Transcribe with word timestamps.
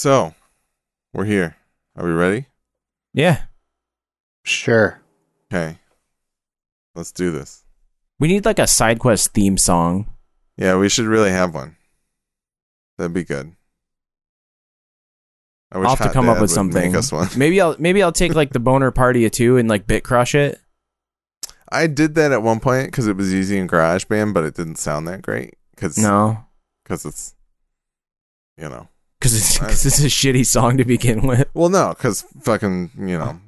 So, 0.00 0.34
we're 1.12 1.26
here. 1.26 1.56
Are 1.94 2.06
we 2.06 2.12
ready? 2.12 2.46
Yeah. 3.12 3.42
Sure. 4.44 4.98
Okay. 5.52 5.76
Let's 6.94 7.12
do 7.12 7.30
this. 7.30 7.66
We 8.18 8.28
need 8.28 8.46
like 8.46 8.58
a 8.58 8.66
side 8.66 8.98
quest 8.98 9.34
theme 9.34 9.58
song. 9.58 10.10
Yeah, 10.56 10.78
we 10.78 10.88
should 10.88 11.04
really 11.04 11.28
have 11.28 11.54
one. 11.54 11.76
That'd 12.96 13.12
be 13.12 13.24
good. 13.24 13.54
I 15.70 15.76
wish 15.76 15.84
I'll 15.84 15.96
have 15.96 15.98
to 15.98 16.04
Hot 16.04 16.14
come 16.14 16.30
up 16.30 16.36
with 16.36 16.48
would 16.48 16.50
something. 16.50 16.92
Make 16.92 16.98
us 16.98 17.12
one. 17.12 17.28
Maybe 17.36 17.60
I'll 17.60 17.76
maybe 17.78 18.02
I'll 18.02 18.10
take 18.10 18.34
like 18.34 18.54
the 18.54 18.58
boner 18.58 18.90
party 18.90 19.26
of 19.26 19.32
two 19.32 19.58
and 19.58 19.68
like 19.68 19.86
bit 19.86 20.02
crush 20.02 20.34
it. 20.34 20.58
I 21.70 21.88
did 21.88 22.14
that 22.14 22.32
at 22.32 22.42
one 22.42 22.60
point 22.60 22.86
because 22.86 23.06
it 23.06 23.18
was 23.18 23.34
easy 23.34 23.58
in 23.58 23.68
GarageBand, 23.68 24.32
but 24.32 24.44
it 24.44 24.54
didn't 24.54 24.76
sound 24.76 25.06
that 25.08 25.20
great 25.20 25.56
because 25.74 25.98
No. 25.98 26.46
Because 26.84 27.04
it's 27.04 27.34
you 28.56 28.70
know 28.70 28.88
Because 29.20 29.36
it's, 29.36 29.58
cause 29.58 29.84
it's 29.84 30.00
a 30.00 30.06
shitty 30.06 30.46
song 30.46 30.78
to 30.78 30.84
begin 30.84 31.26
with. 31.26 31.46
well 31.52 31.68
no 31.68 31.90
because 31.90 32.22
fucking 32.40 32.90
you 32.98 33.18
know 33.18 33.38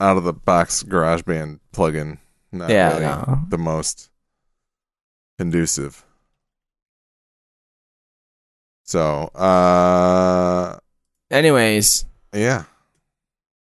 out 0.00 0.16
of 0.16 0.24
the 0.24 0.32
box 0.32 0.82
GarageBand 0.82 1.60
plugin 1.72 2.18
not 2.50 2.70
Yeah, 2.70 2.88
really 2.90 3.02
no. 3.02 3.38
the 3.48 3.58
most 3.58 4.10
conducive. 5.38 6.04
So 8.84 9.30
uh 9.34 10.78
Anyways, 11.30 12.04
yeah 12.34 12.64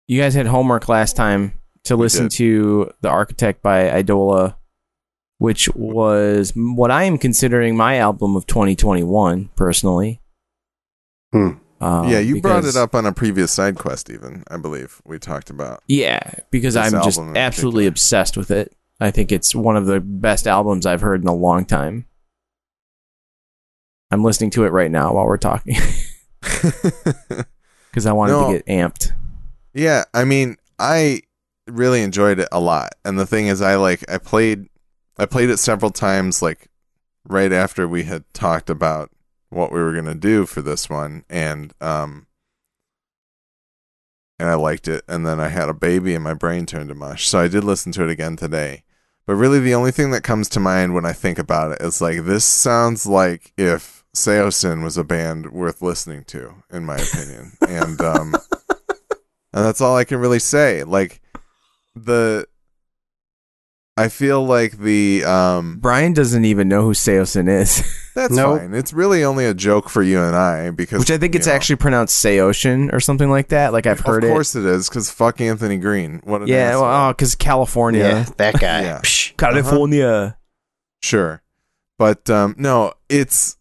you 0.06 0.20
guys 0.20 0.34
had 0.34 0.46
homework 0.46 0.88
last 0.88 1.16
time 1.16 1.54
to 1.84 1.96
listen 1.96 2.24
did. 2.24 2.32
to 2.32 2.90
The 3.00 3.08
Architect 3.08 3.60
by 3.62 3.88
Eidola, 3.88 4.54
which 5.38 5.68
was 5.74 6.52
what 6.54 6.90
I 6.92 7.04
am 7.04 7.18
considering 7.18 7.76
my 7.76 7.96
album 7.96 8.36
of 8.36 8.46
2021, 8.46 9.50
personally. 9.56 10.20
Hmm. 11.36 11.84
Um, 11.84 12.08
yeah 12.08 12.20
you 12.20 12.40
brought 12.40 12.64
it 12.64 12.74
up 12.76 12.94
on 12.94 13.04
a 13.04 13.12
previous 13.12 13.52
side 13.52 13.76
quest 13.76 14.08
even 14.08 14.44
I 14.50 14.56
believe 14.56 15.02
we 15.04 15.18
talked 15.18 15.50
about 15.50 15.82
Yeah, 15.86 16.20
because 16.50 16.74
I'm 16.74 16.92
just 16.92 17.20
absolutely 17.20 17.86
obsessed 17.86 18.36
with 18.36 18.50
it. 18.50 18.74
I 18.98 19.10
think 19.10 19.30
it's 19.30 19.54
one 19.54 19.76
of 19.76 19.84
the 19.84 20.00
best 20.00 20.46
albums 20.46 20.86
I've 20.86 21.02
heard 21.02 21.20
in 21.20 21.28
a 21.28 21.34
long 21.34 21.66
time. 21.66 22.06
I'm 24.10 24.24
listening 24.24 24.50
to 24.52 24.64
it 24.64 24.72
right 24.72 24.90
now 24.90 25.12
while 25.12 25.26
we're 25.26 25.36
talking 25.36 25.76
because 26.40 28.06
I 28.06 28.12
wanted 28.12 28.32
No. 28.32 28.52
to 28.52 28.56
get 28.58 28.66
amped. 28.66 29.12
Yeah, 29.74 30.04
I 30.14 30.24
mean, 30.24 30.56
I 30.78 31.20
really 31.66 32.00
enjoyed 32.02 32.38
it 32.38 32.48
a 32.52 32.60
lot. 32.60 32.94
And 33.04 33.18
the 33.18 33.26
thing 33.26 33.48
is 33.48 33.60
I 33.60 33.74
like 33.76 34.02
I 34.10 34.16
played 34.18 34.68
I 35.18 35.26
played 35.26 35.50
it 35.50 35.58
several 35.58 35.90
times 35.90 36.40
like 36.40 36.68
right 37.28 37.52
after 37.52 37.86
we 37.88 38.04
had 38.04 38.24
talked 38.32 38.70
about 38.70 39.10
what 39.56 39.72
we 39.72 39.80
were 39.80 39.92
going 39.92 40.04
to 40.04 40.14
do 40.14 40.46
for 40.46 40.62
this 40.62 40.88
one 40.88 41.24
and 41.28 41.72
um 41.80 42.26
and 44.38 44.48
I 44.48 44.54
liked 44.54 44.86
it 44.86 45.02
and 45.08 45.26
then 45.26 45.40
I 45.40 45.48
had 45.48 45.68
a 45.68 45.74
baby 45.74 46.14
and 46.14 46.22
my 46.22 46.34
brain 46.34 46.66
turned 46.66 46.90
to 46.90 46.94
mush. 46.94 47.26
So 47.26 47.38
I 47.38 47.48
did 47.48 47.64
listen 47.64 47.90
to 47.92 48.04
it 48.04 48.10
again 48.10 48.36
today. 48.36 48.82
But 49.26 49.36
really 49.36 49.60
the 49.60 49.74
only 49.74 49.90
thing 49.90 50.10
that 50.10 50.22
comes 50.22 50.48
to 50.50 50.60
mind 50.60 50.94
when 50.94 51.06
I 51.06 51.12
think 51.12 51.38
about 51.38 51.72
it 51.72 51.80
is 51.80 52.00
like 52.00 52.24
this 52.24 52.44
sounds 52.44 53.06
like 53.06 53.52
if 53.56 54.04
Saosin 54.14 54.84
was 54.84 54.98
a 54.98 55.04
band 55.04 55.52
worth 55.52 55.80
listening 55.82 56.24
to 56.24 56.62
in 56.70 56.84
my 56.84 56.96
opinion. 56.96 57.52
and 57.66 58.00
um 58.00 58.34
and 59.52 59.64
that's 59.64 59.80
all 59.80 59.96
I 59.96 60.04
can 60.04 60.18
really 60.18 60.38
say. 60.38 60.84
Like 60.84 61.22
the 61.94 62.46
I 63.98 64.08
feel 64.08 64.44
like 64.44 64.78
the 64.78 65.24
um 65.24 65.78
Brian 65.80 66.12
doesn't 66.12 66.44
even 66.44 66.68
know 66.68 66.82
who 66.82 66.92
Saosin 66.92 67.48
is, 67.48 67.82
that's 68.14 68.34
Nope. 68.34 68.60
fine. 68.60 68.74
It's 68.74 68.92
really 68.92 69.24
only 69.24 69.46
a 69.46 69.54
joke 69.54 69.88
for 69.88 70.02
you 70.02 70.20
and 70.20 70.36
I 70.36 70.70
because 70.70 70.98
which 70.98 71.10
I 71.10 71.16
think 71.16 71.32
you 71.34 71.38
it's 71.38 71.46
know, 71.46 71.54
actually 71.54 71.76
pronounced 71.76 72.22
Seocean 72.22 72.90
or 72.92 73.00
something 73.00 73.30
like 73.30 73.48
that. 73.48 73.72
Like 73.72 73.86
I've 73.86 74.00
heard 74.00 74.22
it. 74.24 74.26
Of 74.28 74.32
course 74.34 74.54
it 74.54 74.66
is 74.66 74.88
cuz 74.90 75.10
fuck 75.10 75.40
Anthony 75.40 75.78
Green. 75.78 76.20
What 76.24 76.42
an 76.42 76.48
it. 76.48 76.52
Yeah, 76.52 76.68
asshole. 76.70 76.82
well, 76.82 77.12
because 77.12 77.34
California, 77.34 78.00
Yeah, 78.02 78.26
that 78.36 78.54
guy. 78.60 78.82
Yeah. 78.82 79.00
Psh. 79.02 79.34
California. 79.38 80.36
Sure. 81.02 81.42
But 81.98 82.28
um 82.28 82.54
no, 82.58 82.92
it's 83.08 83.56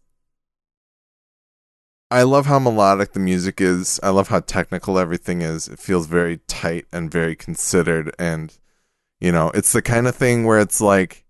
I 2.10 2.22
love 2.22 2.44
how 2.46 2.58
melodic 2.58 3.14
the 3.14 3.20
music 3.20 3.60
is. 3.60 3.98
I 4.02 4.10
love 4.10 4.28
how 4.28 4.40
technical 4.40 4.98
everything 4.98 5.40
is. 5.42 5.66
It 5.66 5.78
feels 5.78 6.06
very 6.06 6.40
tight 6.46 6.84
and 6.92 7.10
very 7.10 7.34
considered 7.34 8.14
and 8.18 8.52
you 9.20 9.32
know, 9.32 9.50
it's 9.54 9.72
the 9.72 9.82
kind 9.82 10.06
of 10.06 10.14
thing 10.16 10.44
where 10.44 10.58
it's 10.60 10.80
like 10.80 11.24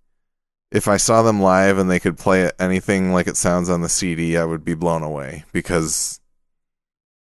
if 0.72 0.88
I 0.88 0.97
saw 0.97 1.22
them 1.22 1.41
live 1.41 1.78
and 1.78 1.91
they 1.91 2.00
could 2.00 2.19
play 2.19 2.50
anything 2.58 3.12
like 3.12 3.26
it 3.28 3.36
sounds 3.36 3.69
on 3.69 3.82
the 3.82 3.88
CD, 3.88 4.36
I 4.36 4.44
would 4.44 4.64
be 4.64 4.74
blown 4.74 5.02
away 5.02 5.44
because 5.52 6.20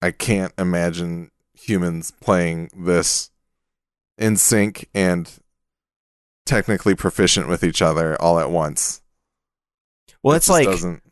I 0.00 0.10
can't 0.10 0.52
imagine 0.58 1.30
humans 1.52 2.10
playing 2.20 2.70
this 2.76 3.30
in 4.18 4.36
sync 4.36 4.88
and 4.94 5.30
technically 6.46 6.94
proficient 6.94 7.48
with 7.48 7.62
each 7.64 7.80
other 7.82 8.20
all 8.20 8.38
at 8.38 8.50
once. 8.50 9.02
Well, 10.22 10.34
It 10.34 10.38
it's 10.38 10.48
like 10.48 10.66
doesn't- 10.66 11.02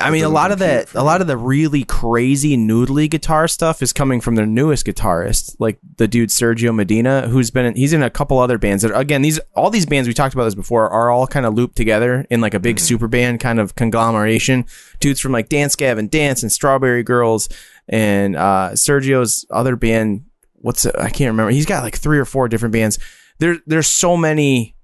I 0.00 0.10
mean, 0.10 0.24
a 0.24 0.28
lot 0.28 0.50
of 0.52 0.58
that, 0.60 0.94
a 0.94 1.02
lot 1.02 1.20
of 1.20 1.26
the 1.26 1.36
really 1.36 1.84
crazy 1.84 2.56
noodly 2.56 3.08
guitar 3.10 3.46
stuff 3.48 3.82
is 3.82 3.92
coming 3.92 4.20
from 4.20 4.34
their 4.34 4.46
newest 4.46 4.86
guitarist, 4.86 5.56
like 5.58 5.78
the 5.96 6.08
dude 6.08 6.30
Sergio 6.30 6.74
Medina, 6.74 7.28
who's 7.28 7.50
been 7.50 7.66
in, 7.66 7.74
he's 7.76 7.92
in 7.92 8.02
a 8.02 8.10
couple 8.10 8.38
other 8.38 8.58
bands. 8.58 8.82
That 8.82 8.96
again, 8.98 9.22
these 9.22 9.38
all 9.54 9.70
these 9.70 9.86
bands 9.86 10.08
we 10.08 10.14
talked 10.14 10.34
about 10.34 10.44
this 10.44 10.54
before 10.54 10.88
are 10.90 11.10
all 11.10 11.26
kind 11.26 11.44
of 11.46 11.54
looped 11.54 11.76
together 11.76 12.26
in 12.30 12.40
like 12.40 12.54
a 12.54 12.60
big 12.60 12.76
Mhm. 12.76 12.80
super 12.80 13.08
band 13.08 13.40
kind 13.40 13.58
of 13.60 13.74
conglomeration. 13.74 14.64
Dudes 15.00 15.20
from 15.20 15.32
like 15.32 15.48
Dance 15.48 15.76
Gavin 15.76 16.08
Dance 16.08 16.42
and 16.42 16.50
Strawberry 16.50 17.02
Girls 17.02 17.48
and 17.88 18.36
uh, 18.36 18.70
Sergio's 18.74 19.44
other 19.50 19.76
band. 19.76 20.24
What's 20.54 20.84
it? 20.86 20.94
I 20.98 21.10
can't 21.10 21.30
remember. 21.30 21.50
He's 21.52 21.66
got 21.66 21.82
like 21.82 21.96
three 21.96 22.18
or 22.18 22.24
four 22.24 22.48
different 22.48 22.72
bands. 22.72 22.98
There, 23.38 23.58
there's 23.66 23.86
so 23.86 24.16
many 24.16 24.76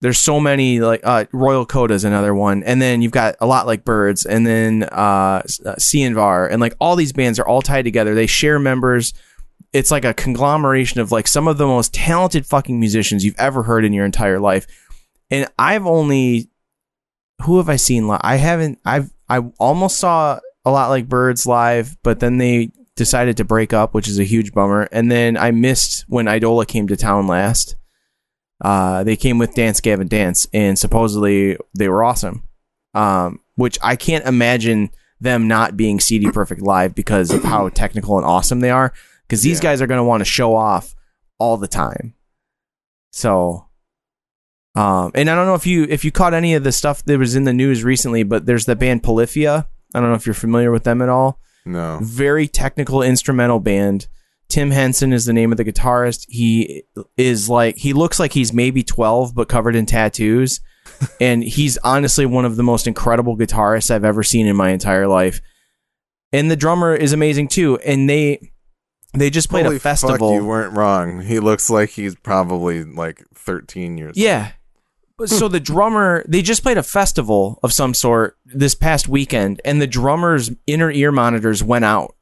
there's 0.00 0.18
so 0.18 0.38
many 0.38 0.80
like 0.80 1.00
uh, 1.04 1.24
Royal 1.32 1.66
is 1.90 2.04
another 2.04 2.34
one, 2.34 2.62
and 2.62 2.80
then 2.80 3.02
you've 3.02 3.12
got 3.12 3.36
a 3.40 3.46
lot 3.46 3.66
like 3.66 3.84
Birds, 3.84 4.24
and 4.24 4.46
then 4.46 4.84
uh, 4.84 5.42
Sianvar, 5.42 6.50
and 6.50 6.60
like 6.60 6.74
all 6.80 6.96
these 6.96 7.12
bands 7.12 7.38
are 7.38 7.46
all 7.46 7.62
tied 7.62 7.84
together. 7.84 8.14
They 8.14 8.26
share 8.26 8.58
members. 8.58 9.12
It's 9.72 9.90
like 9.90 10.04
a 10.04 10.14
conglomeration 10.14 11.00
of 11.00 11.12
like 11.12 11.26
some 11.26 11.48
of 11.48 11.58
the 11.58 11.66
most 11.66 11.92
talented 11.92 12.46
fucking 12.46 12.78
musicians 12.78 13.24
you've 13.24 13.38
ever 13.38 13.64
heard 13.64 13.84
in 13.84 13.92
your 13.92 14.06
entire 14.06 14.40
life. 14.40 14.66
And 15.30 15.46
I've 15.58 15.86
only 15.86 16.48
who 17.42 17.58
have 17.58 17.68
I 17.68 17.76
seen 17.76 18.06
live? 18.08 18.20
I 18.22 18.36
haven't. 18.36 18.78
I've 18.84 19.10
I 19.28 19.38
almost 19.58 19.98
saw 19.98 20.40
a 20.64 20.70
lot 20.70 20.90
like 20.90 21.08
Birds 21.08 21.46
live, 21.46 21.96
but 22.02 22.20
then 22.20 22.38
they 22.38 22.70
decided 22.96 23.36
to 23.36 23.44
break 23.44 23.72
up, 23.72 23.94
which 23.94 24.08
is 24.08 24.18
a 24.18 24.24
huge 24.24 24.52
bummer. 24.52 24.88
And 24.92 25.10
then 25.10 25.36
I 25.36 25.50
missed 25.50 26.04
when 26.08 26.26
Eidola 26.26 26.66
came 26.66 26.88
to 26.88 26.96
town 26.96 27.26
last. 27.26 27.76
Uh, 28.60 29.04
they 29.04 29.16
came 29.16 29.38
with 29.38 29.54
Dance 29.54 29.80
Gavin 29.80 30.08
Dance, 30.08 30.46
and 30.52 30.78
supposedly 30.78 31.56
they 31.74 31.88
were 31.88 32.02
awesome. 32.02 32.42
Um, 32.94 33.40
which 33.54 33.78
I 33.82 33.96
can't 33.96 34.24
imagine 34.26 34.90
them 35.20 35.46
not 35.48 35.76
being 35.76 36.00
CD 36.00 36.30
Perfect 36.30 36.60
live 36.62 36.94
because 36.94 37.32
of 37.32 37.42
how 37.44 37.68
technical 37.68 38.16
and 38.16 38.26
awesome 38.26 38.60
they 38.60 38.70
are. 38.70 38.92
Because 39.26 39.42
these 39.42 39.58
Yeah. 39.58 39.70
guys 39.70 39.82
are 39.82 39.86
going 39.86 39.98
to 39.98 40.04
want 40.04 40.20
to 40.20 40.24
show 40.24 40.54
off 40.56 40.94
all 41.38 41.56
the 41.56 41.68
time. 41.68 42.14
So, 43.12 43.66
um, 44.74 45.10
and 45.14 45.28
I 45.28 45.34
don't 45.34 45.46
know 45.46 45.54
if 45.54 45.66
you 45.66 45.84
if 45.88 46.04
you 46.04 46.12
caught 46.12 46.34
any 46.34 46.54
of 46.54 46.64
the 46.64 46.72
stuff 46.72 47.04
that 47.04 47.18
was 47.18 47.34
in 47.36 47.44
the 47.44 47.52
news 47.52 47.82
recently, 47.84 48.22
but 48.22 48.46
there's 48.46 48.64
the 48.66 48.76
band 48.76 49.02
Polyphia. 49.02 49.66
I 49.94 50.00
don't 50.00 50.08
know 50.10 50.14
if 50.14 50.26
you're 50.26 50.34
familiar 50.34 50.70
with 50.70 50.84
them 50.84 51.00
at 51.02 51.08
all 51.08 51.40
no. 51.64 51.98
very 52.02 52.46
technical 52.46 53.02
instrumental 53.02 53.58
band. 53.60 54.06
Tim 54.48 54.70
Henson 54.70 55.12
is 55.12 55.26
the 55.26 55.32
name 55.32 55.52
of 55.52 55.58
the 55.58 55.64
guitarist. 55.64 56.26
He 56.28 56.84
is 57.16 57.48
like 57.48 57.76
he 57.76 57.92
looks 57.92 58.18
like 58.18 58.32
he's 58.32 58.52
maybe 58.52 58.82
12 58.82 59.34
but 59.34 59.48
covered 59.48 59.76
in 59.76 59.86
tattoos. 59.86 60.60
and 61.20 61.44
he's 61.44 61.76
honestly 61.78 62.24
one 62.26 62.44
of 62.44 62.56
the 62.56 62.62
most 62.62 62.86
incredible 62.86 63.36
guitarists 63.36 63.90
I've 63.90 64.04
ever 64.04 64.22
seen 64.22 64.46
in 64.46 64.56
my 64.56 64.70
entire 64.70 65.06
life. 65.06 65.40
And 66.32 66.50
the 66.50 66.56
drummer 66.56 66.94
is 66.94 67.12
amazing 67.12 67.48
too. 67.48 67.78
And 67.78 68.08
they 68.08 68.52
they 69.14 69.30
just 69.30 69.48
played 69.48 69.64
Holy 69.64 69.76
a 69.76 69.80
festival. 69.80 70.30
Fuck, 70.30 70.42
you 70.42 70.44
weren't 70.44 70.76
wrong. 70.76 71.22
He 71.22 71.40
looks 71.40 71.70
like 71.70 71.90
he's 71.90 72.14
probably 72.14 72.84
like 72.84 73.24
13 73.34 73.96
years. 73.98 74.16
Yeah. 74.16 74.52
But 75.16 75.30
So 75.30 75.48
the 75.48 75.58
drummer, 75.60 76.24
they 76.28 76.42
just 76.42 76.62
played 76.62 76.78
a 76.78 76.82
festival 76.82 77.58
of 77.64 77.72
some 77.72 77.92
sort 77.92 78.38
this 78.44 78.76
past 78.76 79.08
weekend, 79.08 79.60
and 79.64 79.82
the 79.82 79.86
drummer's 79.88 80.50
inner 80.68 80.92
ear 80.92 81.10
monitors 81.10 81.62
went 81.62 81.84
out, 81.84 82.14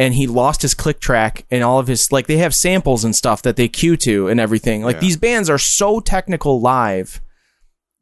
and 0.00 0.14
he 0.14 0.26
lost 0.26 0.62
his 0.62 0.72
click 0.72 0.98
track 0.98 1.44
and 1.50 1.62
all 1.62 1.78
of 1.78 1.86
his 1.86 2.10
like 2.10 2.26
they 2.26 2.38
have 2.38 2.54
samples 2.54 3.04
and 3.04 3.14
stuff 3.14 3.42
that 3.42 3.56
they 3.56 3.68
cue 3.68 3.96
to 3.98 4.28
and 4.28 4.40
everything. 4.40 4.82
Like 4.82 4.96
Yeah. 4.96 5.00
these 5.00 5.16
bands 5.18 5.50
are 5.50 5.58
so 5.58 6.00
technical 6.00 6.58
live 6.60 7.20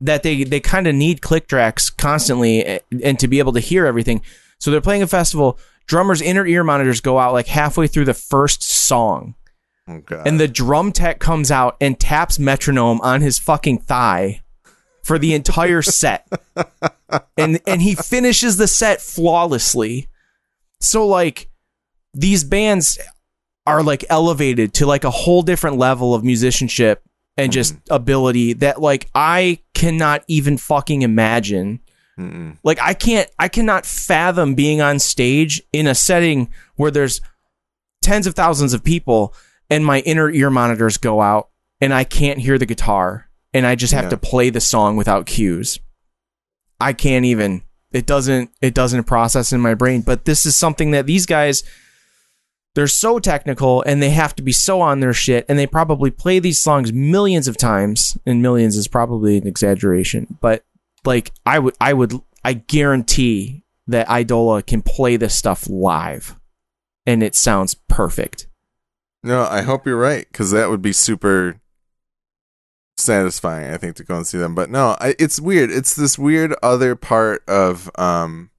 that 0.01 0.23
they 0.23 0.45
they 0.45 0.61
kind 0.61 0.87
of 0.87 0.95
need 0.95 1.21
click 1.23 1.49
tracks 1.49 1.91
constantly 1.91 2.65
eh, 2.65 2.79
and 3.03 3.19
to 3.19 3.27
be 3.27 3.41
able 3.41 3.53
to 3.53 3.61
hear 3.61 3.85
everything. 3.85 4.23
So 4.61 4.71
they're 4.71 4.81
playing 4.81 5.03
a 5.03 5.07
festival. 5.09 5.59
Drummer's 5.89 6.23
inner 6.23 6.47
ear 6.47 6.63
monitors 6.63 7.01
go 7.01 7.19
out 7.19 7.33
like 7.33 7.49
halfway 7.49 7.89
through 7.89 8.05
the 8.05 8.15
first 8.15 8.63
song 8.63 9.35
Oh, 9.89 10.03
and 10.27 10.39
the 10.39 10.47
drum 10.47 10.93
tech 10.93 11.19
comes 11.19 11.51
out 11.51 11.77
and 11.81 11.99
taps 11.99 12.39
metronome 12.39 13.01
on 13.01 13.23
his 13.23 13.39
fucking 13.39 13.79
thigh 13.79 14.43
for 15.03 15.19
the 15.19 15.33
entire 15.35 15.81
set. 16.01 16.29
and 17.37 17.59
and 17.67 17.83
he 17.83 17.95
finishes 17.95 18.57
the 18.59 18.69
set 18.69 19.01
flawlessly. 19.01 20.07
so 20.81 21.07
like 21.07 21.49
these 22.15 22.45
bands 22.45 22.99
are 23.67 23.83
like 23.83 24.05
elevated 24.09 24.73
to 24.75 24.87
like 24.87 25.05
a 25.05 25.11
whole 25.11 25.43
different 25.43 25.77
level 25.77 26.15
of 26.15 26.25
musicianship 26.25 27.03
and 27.37 27.53
just 27.53 27.75
mm-hmm. 27.75 27.95
ability 27.95 28.53
that 28.55 28.81
like 28.81 29.09
I 29.15 29.61
cannot 29.75 30.25
even 30.27 30.57
fucking 30.57 31.03
imagine. 31.03 31.81
Mm-mm. 32.19 32.57
Like 32.65 32.81
I 32.81 32.95
can't 32.95 33.31
I 33.39 33.49
cannot 33.49 33.87
fathom 33.87 34.55
being 34.55 34.81
on 34.81 34.99
stage 34.99 35.63
in 35.73 35.87
a 35.87 35.95
setting 35.95 36.51
where 36.77 36.91
there's 36.91 37.21
tens 38.03 38.27
of 38.27 38.35
thousands 38.35 38.73
of 38.73 38.83
people 38.83 39.35
and 39.71 39.85
my 39.85 40.01
inner 40.01 40.31
ear 40.31 40.51
monitors 40.51 40.97
go 40.97 41.21
out 41.21 41.51
and 41.81 41.95
I 41.95 42.05
can't 42.05 42.41
hear 42.41 42.59
the 42.59 42.67
guitar 42.67 43.29
and 43.55 43.67
I 43.67 43.75
just 43.75 43.93
have 43.93 44.05
Yeah. 44.05 44.11
to 44.11 44.17
play 44.17 44.51
the 44.51 44.61
song 44.61 44.97
without 44.97 45.27
cues. 45.27 45.79
I 46.81 46.93
can't 46.93 47.25
even 47.25 47.63
it 47.93 48.07
doesn't 48.07 48.51
it 48.61 48.75
doesn't 48.75 49.05
process 49.05 49.53
in 49.53 49.61
my 49.61 49.75
brain, 49.75 50.01
but 50.01 50.25
this 50.25 50.45
is 50.45 50.57
something 50.57 50.91
that 50.91 51.07
these 51.07 51.27
guys 51.27 51.63
they're 52.79 52.87
so 52.87 53.19
technical 53.19 53.83
and 53.83 54.01
they 54.01 54.11
have 54.11 54.37
to 54.37 54.43
be 54.45 54.53
so 54.53 54.81
on 54.81 55.01
their 55.01 55.13
shit 55.13 55.45
and 55.49 55.59
they 55.59 55.67
probably 55.67 56.13
play 56.13 56.39
these 56.39 56.61
songs 56.61 56.93
millions 56.93 57.49
of 57.49 57.57
times 57.57 58.17
and 58.25 58.41
millions 58.41 58.77
is 58.77 58.87
probably 58.87 59.37
an 59.37 59.49
exaggeration 59.49 60.39
but 60.41 60.65
like 61.05 61.33
i 61.45 61.59
would 61.59 61.75
i 61.81 61.93
would 61.93 62.13
i 62.45 62.53
guarantee 62.53 63.65
that 63.89 64.07
Eidola 64.07 64.65
can 64.65 64.81
play 64.81 65.17
this 65.17 65.35
stuff 65.35 65.69
live 65.69 66.37
and 67.05 67.21
it 67.21 67.35
sounds 67.35 67.75
perfect 67.89 68.47
No, 69.25 69.43
I 69.43 69.63
hope 69.63 69.85
you're 69.85 69.97
right 69.97 70.29
because 70.31 70.53
that 70.53 70.71
would 70.71 70.81
be 70.81 70.93
super 70.93 71.61
satisfying. 72.97 73.73
I 73.73 73.77
think 73.77 73.97
to 73.97 74.05
go 74.05 74.19
and 74.19 74.27
see 74.27 74.39
them, 74.39 74.55
but 74.55 74.71
no, 74.71 74.97
I, 75.01 75.17
it's 75.19 75.41
weird. 75.41 75.73
It's 75.73 75.97
this 75.97 76.17
weird 76.17 76.55
other 76.63 76.95
part 76.95 77.43
of 77.49 77.91
um 77.97 78.51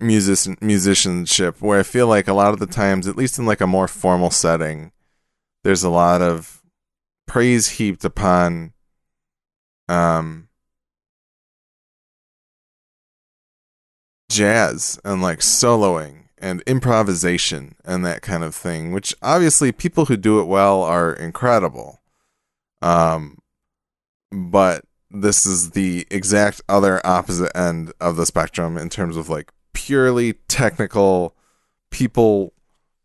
musician 0.00 0.56
musicianship 0.60 1.60
where 1.60 1.78
I 1.78 1.82
feel 1.82 2.06
like 2.06 2.28
a 2.28 2.32
lot 2.34 2.52
of 2.52 2.58
the 2.58 2.66
times, 2.66 3.06
at 3.06 3.16
least 3.16 3.38
in 3.38 3.46
like 3.46 3.60
a 3.60 3.66
more 3.66 3.88
formal 3.88 4.30
setting, 4.30 4.92
there's 5.62 5.84
a 5.84 5.90
lot 5.90 6.22
of 6.22 6.62
praise 7.26 7.68
heaped 7.70 8.04
upon 8.04 8.72
um 9.88 10.48
jazz 14.28 14.98
and 15.04 15.20
like 15.20 15.40
soloing 15.40 16.24
and 16.38 16.62
improvisation 16.62 17.74
and 17.84 18.04
that 18.04 18.22
kind 18.22 18.42
of 18.42 18.54
thing 18.54 18.92
which 18.92 19.14
obviously 19.22 19.70
people 19.72 20.06
who 20.06 20.16
do 20.16 20.40
it 20.40 20.44
well 20.44 20.82
are 20.82 21.12
incredible. 21.12 22.00
Um 22.82 23.38
but 24.32 24.84
this 25.10 25.44
is 25.46 25.72
the 25.72 26.06
exact 26.10 26.62
other 26.68 27.04
opposite 27.04 27.54
end 27.56 27.92
of 28.00 28.16
the 28.16 28.26
spectrum 28.26 28.78
in 28.78 28.88
terms 28.88 29.16
of 29.16 29.28
like 29.28 29.52
purely 29.72 30.34
technical 30.48 31.34
people 31.90 32.52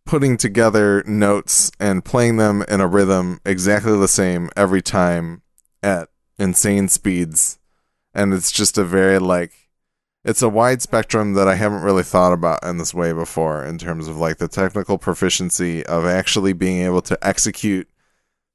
putting 0.05 0.37
together 0.37 1.03
notes 1.07 1.71
and 1.79 2.05
playing 2.05 2.37
them 2.37 2.63
in 2.67 2.79
a 2.79 2.87
rhythm 2.87 3.39
exactly 3.45 3.97
the 3.97 4.07
same 4.07 4.49
every 4.55 4.81
time 4.81 5.41
at 5.81 6.09
insane 6.37 6.87
speeds 6.87 7.57
and 8.13 8.33
it's 8.33 8.51
just 8.51 8.77
a 8.77 8.83
very 8.83 9.19
like 9.19 9.65
it's 10.23 10.41
a 10.41 10.49
wide 10.49 10.81
spectrum 10.81 11.33
that 11.33 11.47
I 11.47 11.53
haven't 11.53 11.83
really 11.83 12.01
thought 12.01 12.33
about 12.33 12.63
in 12.63 12.77
this 12.77 12.95
way 12.95 13.13
before 13.13 13.63
in 13.63 13.77
terms 13.77 14.07
of 14.07 14.17
like 14.17 14.37
the 14.37 14.47
technical 14.47 14.97
proficiency 14.97 15.85
of 15.85 16.05
actually 16.05 16.53
being 16.53 16.81
able 16.81 17.01
to 17.03 17.17
execute 17.21 17.87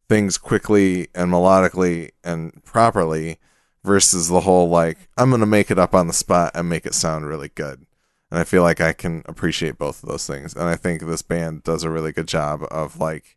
things 0.08 0.36
quickly 0.36 1.08
and 1.14 1.30
melodically 1.30 2.10
and 2.24 2.64
properly 2.64 3.38
versus 3.84 4.28
the 4.28 4.40
whole 4.40 4.68
like 4.68 5.08
I'm 5.16 5.30
going 5.30 5.40
to 5.40 5.46
make 5.46 5.70
it 5.70 5.78
up 5.78 5.94
on 5.94 6.08
the 6.08 6.12
spot 6.12 6.50
and 6.54 6.68
make 6.68 6.86
it 6.86 6.94
sound 6.94 7.26
really 7.26 7.50
good. 7.50 7.86
And 8.30 8.38
I 8.38 8.44
feel 8.44 8.62
like 8.62 8.80
I 8.80 8.92
can 8.92 9.22
appreciate 9.26 9.78
both 9.78 10.02
of 10.02 10.08
those 10.08 10.26
things 10.26 10.54
and 10.54 10.64
I 10.64 10.76
think 10.76 11.02
this 11.02 11.22
band 11.22 11.64
does 11.64 11.82
a 11.82 11.90
really 11.90 12.12
good 12.12 12.28
job 12.28 12.64
of 12.70 12.98
like 12.98 13.36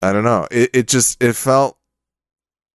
I 0.00 0.12
don't 0.12 0.24
know. 0.24 0.46
It 0.50 0.70
it 0.72 0.88
just 0.88 1.22
it 1.22 1.34
felt 1.34 1.78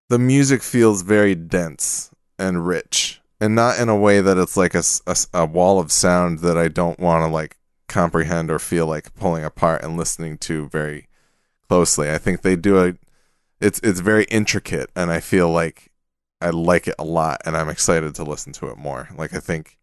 the 0.10 0.20
music 0.20 0.62
feels 0.62 1.02
very 1.02 1.36
dense 1.36 2.12
and 2.38 2.68
rich 2.68 3.22
and 3.40 3.56
not 3.56 3.80
in 3.80 3.90
a 3.90 3.96
way 3.96 4.22
that 4.22 4.38
it's 4.38 4.58
like 4.58 4.76
a 4.76 4.84
a 5.34 5.46
wall 5.46 5.80
of 5.80 5.92
sound 5.92 6.40
that 6.40 6.58
I 6.58 6.68
don't 6.68 7.00
want 7.00 7.24
to 7.24 7.28
like 7.28 7.58
comprehend 7.88 8.50
or 8.50 8.60
feel 8.60 8.88
like 8.88 9.14
pulling 9.16 9.44
apart 9.44 9.84
and 9.84 9.98
listening 9.98 10.38
to 10.40 10.68
very 10.70 11.08
closely. 11.68 12.10
I 12.10 12.18
think 12.18 12.42
they 12.42 12.56
do 12.56 12.84
a 12.84 12.94
it's 13.62 13.80
it's 13.84 14.00
very 14.02 14.26
intricate 14.26 14.90
and 14.96 15.12
I 15.12 15.20
feel 15.20 15.50
like 15.50 15.92
I 16.42 16.50
like 16.50 16.88
it 16.88 16.96
a 17.00 17.06
lot 17.06 17.42
and 17.46 17.56
I'm 17.56 17.70
excited 17.70 18.14
to 18.16 18.24
listen 18.24 18.52
to 18.54 18.68
it 18.68 18.78
more. 18.78 19.10
Like 19.16 19.34
I 19.34 19.40
think 19.40 19.78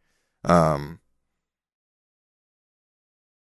um 0.45 1.01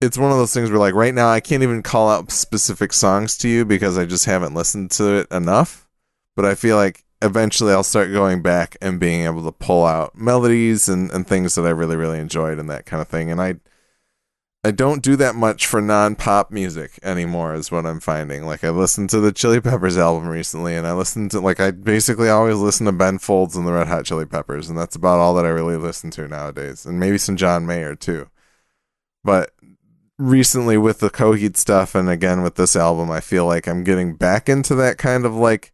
it's 0.02 0.18
one 0.18 0.32
of 0.32 0.38
those 0.38 0.54
things 0.54 0.70
where 0.70 0.80
like 0.80 0.94
right 0.94 1.14
now 1.14 1.30
I 1.30 1.40
can't 1.40 1.64
even 1.64 1.82
call 1.82 2.10
out 2.10 2.32
specific 2.32 2.94
songs 2.94 3.38
to 3.40 3.50
you 3.50 3.66
because 3.66 3.98
I 3.98 4.06
just 4.06 4.26
haven't 4.26 4.54
listened 4.54 4.92
to 4.92 5.20
it 5.20 5.32
enough. 5.32 5.88
But 6.36 6.46
I 6.46 6.56
feel 6.56 6.76
like 6.76 7.06
eventually 7.22 7.72
I'll 7.72 7.84
start 7.84 8.12
going 8.12 8.42
back 8.42 8.78
and 8.82 9.00
being 9.00 9.26
able 9.26 9.44
to 9.46 9.52
pull 9.52 9.86
out 9.86 10.16
melodies 10.16 10.90
and, 10.90 11.10
and 11.12 11.26
things 11.26 11.56
that 11.56 11.66
I 11.66 11.70
really, 11.70 11.96
really 11.96 12.20
enjoyed 12.20 12.60
and 12.60 12.70
that 12.70 12.86
kind 12.86 13.02
of 13.02 13.08
thing. 13.08 13.32
And 13.32 13.42
I 13.42 13.56
I 14.66 14.72
don't 14.72 15.04
do 15.04 15.16
that 15.18 15.36
much 15.36 15.68
for 15.68 15.80
non 15.80 16.16
pop 16.16 16.50
music 16.50 16.98
anymore 17.04 17.54
is 17.54 17.72
what 17.72 17.86
I'm 17.86 18.00
finding. 18.00 18.48
Like 18.48 18.64
I 18.64 18.72
listened 18.72 19.12
to 19.12 19.20
the 19.20 19.32
Chili 19.32 19.62
Peppers 19.62 19.96
album 19.96 20.28
recently 20.28 20.76
and 20.76 20.88
I 20.88 20.94
listened 20.94 21.30
to 21.32 21.40
like 21.40 21.60
I 21.60 21.70
basically 21.70 22.30
always 22.30 22.58
listen 22.58 22.88
to 22.88 22.92
Ben 22.92 23.20
Folds 23.20 23.56
and 23.56 23.68
the 23.68 23.74
Red 23.74 23.88
Hot 23.88 24.06
Chili 24.06 24.26
Peppers 24.26 24.68
and 24.68 24.76
that's 24.76 24.96
about 24.96 25.20
all 25.20 25.36
that 25.36 25.46
I 25.46 25.50
really 25.50 25.78
listen 25.78 26.10
to 26.12 26.28
nowadays. 26.28 26.84
And 26.84 27.00
maybe 27.00 27.20
some 27.20 27.38
John 27.38 27.68
Mayer 27.68 27.94
too. 27.96 28.28
But 29.24 29.52
recently 30.18 30.80
with 30.80 30.98
the 30.98 31.12
Coheed 31.12 31.58
stuff 31.58 31.94
and 31.94 32.10
again 32.10 32.42
with 32.42 32.56
this 32.56 32.76
album, 32.76 33.12
I 33.12 33.20
feel 33.20 33.46
like 33.46 33.68
I'm 33.68 33.84
getting 33.84 34.16
back 34.16 34.50
into 34.50 34.74
that 34.74 34.98
kind 34.98 35.28
of 35.28 35.36
like 35.36 35.74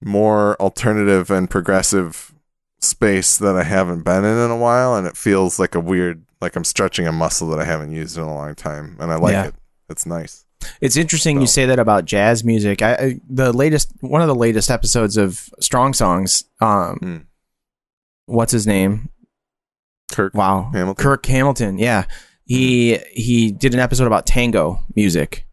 more 0.00 0.54
alternative 0.60 1.28
and 1.28 1.50
progressive 1.50 2.32
space 2.84 3.36
that 3.38 3.56
I 3.56 3.64
haven't 3.64 4.02
been 4.02 4.24
in 4.24 4.38
in 4.38 4.50
a 4.50 4.56
while, 4.56 4.94
and 4.94 5.06
it 5.06 5.16
feels 5.16 5.58
like 5.58 5.74
a 5.74 5.80
weird, 5.80 6.24
like 6.44 6.54
I'm 6.56 6.64
stretching 6.64 7.06
a 7.08 7.12
muscle 7.12 7.48
that 7.48 7.58
I 7.58 7.64
haven't 7.64 7.90
used 7.92 8.16
in 8.16 8.22
a 8.22 8.32
long 8.34 8.54
time, 8.54 8.96
and 9.00 9.10
I 9.10 9.16
like 9.16 9.32
Yeah. 9.32 9.46
it. 9.46 9.54
It's 9.88 10.06
nice. 10.06 10.44
It's 10.80 10.96
interesting 10.96 11.40
you 11.40 11.46
say 11.46 11.66
that 11.66 11.78
about 11.78 12.04
jazz 12.06 12.42
music. 12.44 12.80
I, 12.80 12.94
I 12.94 13.20
the 13.28 13.52
latest 13.52 13.90
one 14.00 14.22
of 14.22 14.28
the 14.28 14.34
latest 14.34 14.70
episodes 14.70 15.16
of 15.16 15.48
Strong 15.60 15.94
Songs. 15.94 16.44
Um, 16.60 16.96
Hmm. 17.02 17.16
what's 18.26 18.52
his 18.52 18.66
name? 18.66 19.10
Kirk 20.12 20.34
Wow, 20.34 20.70
Hamilton. 20.72 21.02
Kirk 21.02 21.26
Hamilton. 21.26 21.78
Yeah, 21.78 22.04
he 22.46 22.98
he 23.12 23.52
did 23.52 23.74
an 23.74 23.80
episode 23.80 24.06
about 24.06 24.26
tango 24.26 24.80
music, 24.94 25.46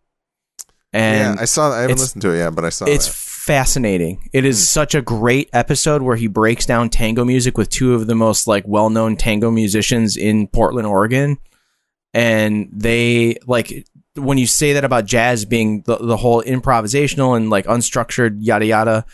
and 0.94 1.36
yeah, 1.36 1.42
I 1.42 1.46
saw. 1.46 1.70
that. 1.70 1.78
I 1.78 1.82
haven't 1.82 2.00
listened 2.00 2.22
to 2.22 2.32
it 2.32 2.38
yet, 2.38 2.56
but 2.56 2.64
I 2.66 2.70
saw 2.70 2.86
it's 2.86 3.08
that. 3.08 3.14
Fascinating. 3.46 4.30
It 4.34 4.46
is 4.46 4.58
Hmm. 4.60 4.66
such 4.66 4.96
a 4.96 5.02
great 5.02 5.50
episode 5.54 6.02
where 6.02 6.16
he 6.16 6.28
breaks 6.28 6.66
down 6.66 6.90
tango 6.90 7.26
music 7.26 7.58
with 7.58 7.70
two 7.70 7.94
of 7.94 8.08
the 8.08 8.16
most 8.16 8.48
like 8.48 8.64
well-known 8.68 9.16
tango 9.18 9.50
musicians 9.50 10.16
in 10.16 10.48
Portland, 10.48 10.88
Oregon. 10.88 11.38
And 12.14 12.70
they 12.72 13.38
like 13.48 13.86
when 14.16 14.38
you 14.38 14.46
say 14.46 14.74
that 14.74 14.84
about 14.84 15.06
jazz 15.06 15.46
being 15.46 15.82
the, 15.88 15.96
the 15.98 16.18
whole 16.18 16.44
improvisational 16.44 17.36
and 17.36 17.50
like 17.50 17.66
unstructured 17.66 18.38
yada 18.40 18.66
yada, 18.66 19.06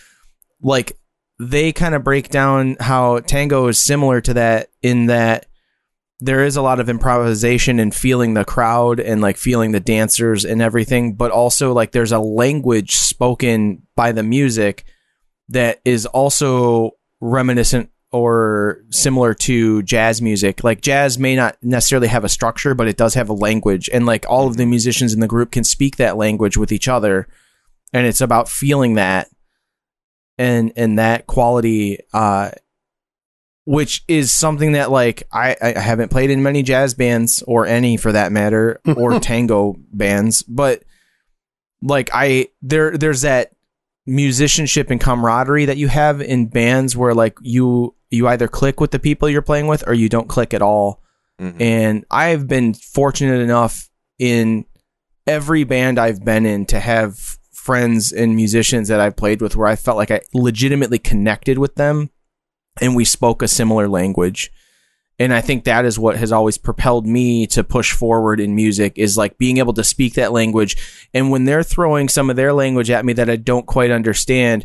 like 0.62 0.98
they 1.39 1.72
kind 1.72 1.93
of 1.96 2.03
break 2.03 2.29
down 2.29 2.75
how 2.79 3.19
tango 3.19 3.67
is 3.67 3.79
similar 3.79 4.19
to 4.22 4.34
that 4.34 4.69
in 4.81 5.05
that 5.05 5.46
there 6.19 6.43
is 6.43 6.55
a 6.55 6.62
lot 6.62 6.79
of 6.79 6.89
improvisation 6.89 7.79
and 7.79 7.93
feeling 7.93 8.33
the 8.33 8.45
crowd 8.45 9.00
and 9.00 9.21
like 9.21 9.38
feeling 9.38 9.71
the 9.71 9.79
dancers 9.79 10.45
and 10.45 10.62
everything, 10.62 11.13
but 11.13 11.31
also 11.31 11.74
like 11.74 11.91
there's 11.91 12.12
a 12.12 12.19
language 12.19 12.95
spoken 12.95 13.83
by 13.95 14.12
the 14.12 14.24
music 14.24 14.83
that 15.50 15.79
is 15.86 16.05
also 16.07 16.91
reminiscent 17.21 17.91
or 18.12 18.81
similar 18.89 19.33
to 19.33 19.83
jazz 19.83 20.21
music. 20.21 20.63
Like 20.63 20.81
jazz 20.81 21.19
may 21.19 21.36
not 21.36 21.57
necessarily 21.62 22.07
have 22.07 22.24
a 22.24 22.29
structure, 22.29 22.74
but 22.74 22.88
it 22.88 22.97
does 22.97 23.13
have 23.13 23.29
a 23.29 23.33
language. 23.33 23.89
And 23.93 24.05
like 24.05 24.25
all 24.27 24.47
of 24.47 24.57
the 24.57 24.65
musicians 24.65 25.13
in 25.13 25.19
the 25.19 25.27
group 25.27 25.51
can 25.51 25.63
speak 25.63 25.97
that 25.97 26.17
language 26.17 26.57
with 26.57 26.71
each 26.71 26.88
other. 26.88 27.27
And 27.93 28.07
it's 28.07 28.21
about 28.21 28.50
feeling 28.50 28.95
that 28.95 29.27
and 30.38 30.71
and 30.75 31.00
that 31.00 31.25
quality 31.25 32.00
uh 32.13 32.51
which 33.67 34.03
is 34.07 34.31
something 34.31 34.71
that 34.71 34.89
like 34.89 35.24
I, 35.31 35.55
I 35.62 35.77
haven't 35.79 36.09
played 36.09 36.29
in 36.29 36.41
many 36.41 36.63
jazz 36.63 36.93
bands 36.93 37.43
or 37.45 37.65
any 37.67 37.97
for 37.97 38.13
that 38.13 38.31
matter 38.31 38.79
or 38.95 39.19
tango 39.29 39.75
bands 39.91 40.41
but 40.43 40.83
like 41.81 42.09
i 42.13 42.47
there 42.62 42.97
there's 42.97 43.21
that 43.21 43.51
musicianship 44.05 44.89
and 44.89 45.01
camaraderie 45.01 45.65
that 45.65 45.75
you 45.77 45.89
have 45.89 46.21
in 46.21 46.47
bands 46.47 46.95
where 46.95 47.13
like 47.13 47.38
you 47.41 47.93
you 48.09 48.25
either 48.29 48.47
click 48.47 48.79
with 48.79 48.91
the 48.91 49.00
people 49.00 49.27
you're 49.29 49.41
playing 49.41 49.67
with 49.67 49.83
or 49.86 49.93
you 49.93 50.07
don't 50.09 50.29
click 50.29 50.53
at 50.53 50.62
all 50.62 51.03
Mhm. 51.39 51.62
and 51.62 52.05
I've 52.09 52.47
been 52.47 52.74
fortunate 52.74 53.41
enough 53.41 53.89
in 54.17 54.65
every 55.27 55.65
band 55.65 56.00
I've 56.00 56.24
been 56.25 56.45
in 56.47 56.65
to 56.67 56.79
have 56.79 57.38
friends 57.53 58.12
and 58.12 58.36
musicians 58.36 58.88
that 58.88 59.00
I've 59.00 59.15
played 59.17 59.41
with 59.41 59.55
where 59.55 59.67
I 59.67 59.75
felt 59.75 59.97
like 59.97 60.09
I 60.09 60.21
legitimately 60.33 60.97
connected 61.00 61.59
with 61.59 61.75
them 61.75 62.09
and 62.81 62.96
we 62.96 63.05
spoke 63.05 63.41
a 63.41 63.48
similar 63.48 63.88
language. 63.88 64.51
and 65.19 65.34
I 65.34 65.41
think 65.41 65.63
that 65.63 65.84
is 65.84 65.98
what 65.98 66.15
has 66.17 66.31
always 66.31 66.60
propelled 66.60 67.07
me 67.07 67.48
to 67.48 67.63
push 67.63 67.91
forward 67.91 68.39
in 68.39 68.53
music 68.53 68.93
is 68.98 69.17
like 69.17 69.39
being 69.39 69.57
able 69.57 69.74
to 69.74 69.84
speak 69.84 70.13
that 70.13 70.31
language. 70.31 70.77
And 71.12 71.31
when 71.31 71.46
they're 71.46 71.63
throwing 71.63 72.07
some 72.07 72.29
of 72.29 72.36
their 72.36 72.53
language 72.53 72.91
at 72.91 73.03
me 73.03 73.13
that 73.13 73.27
I 73.29 73.36
don't 73.36 73.65
quite 73.65 73.89
understand, 73.89 74.63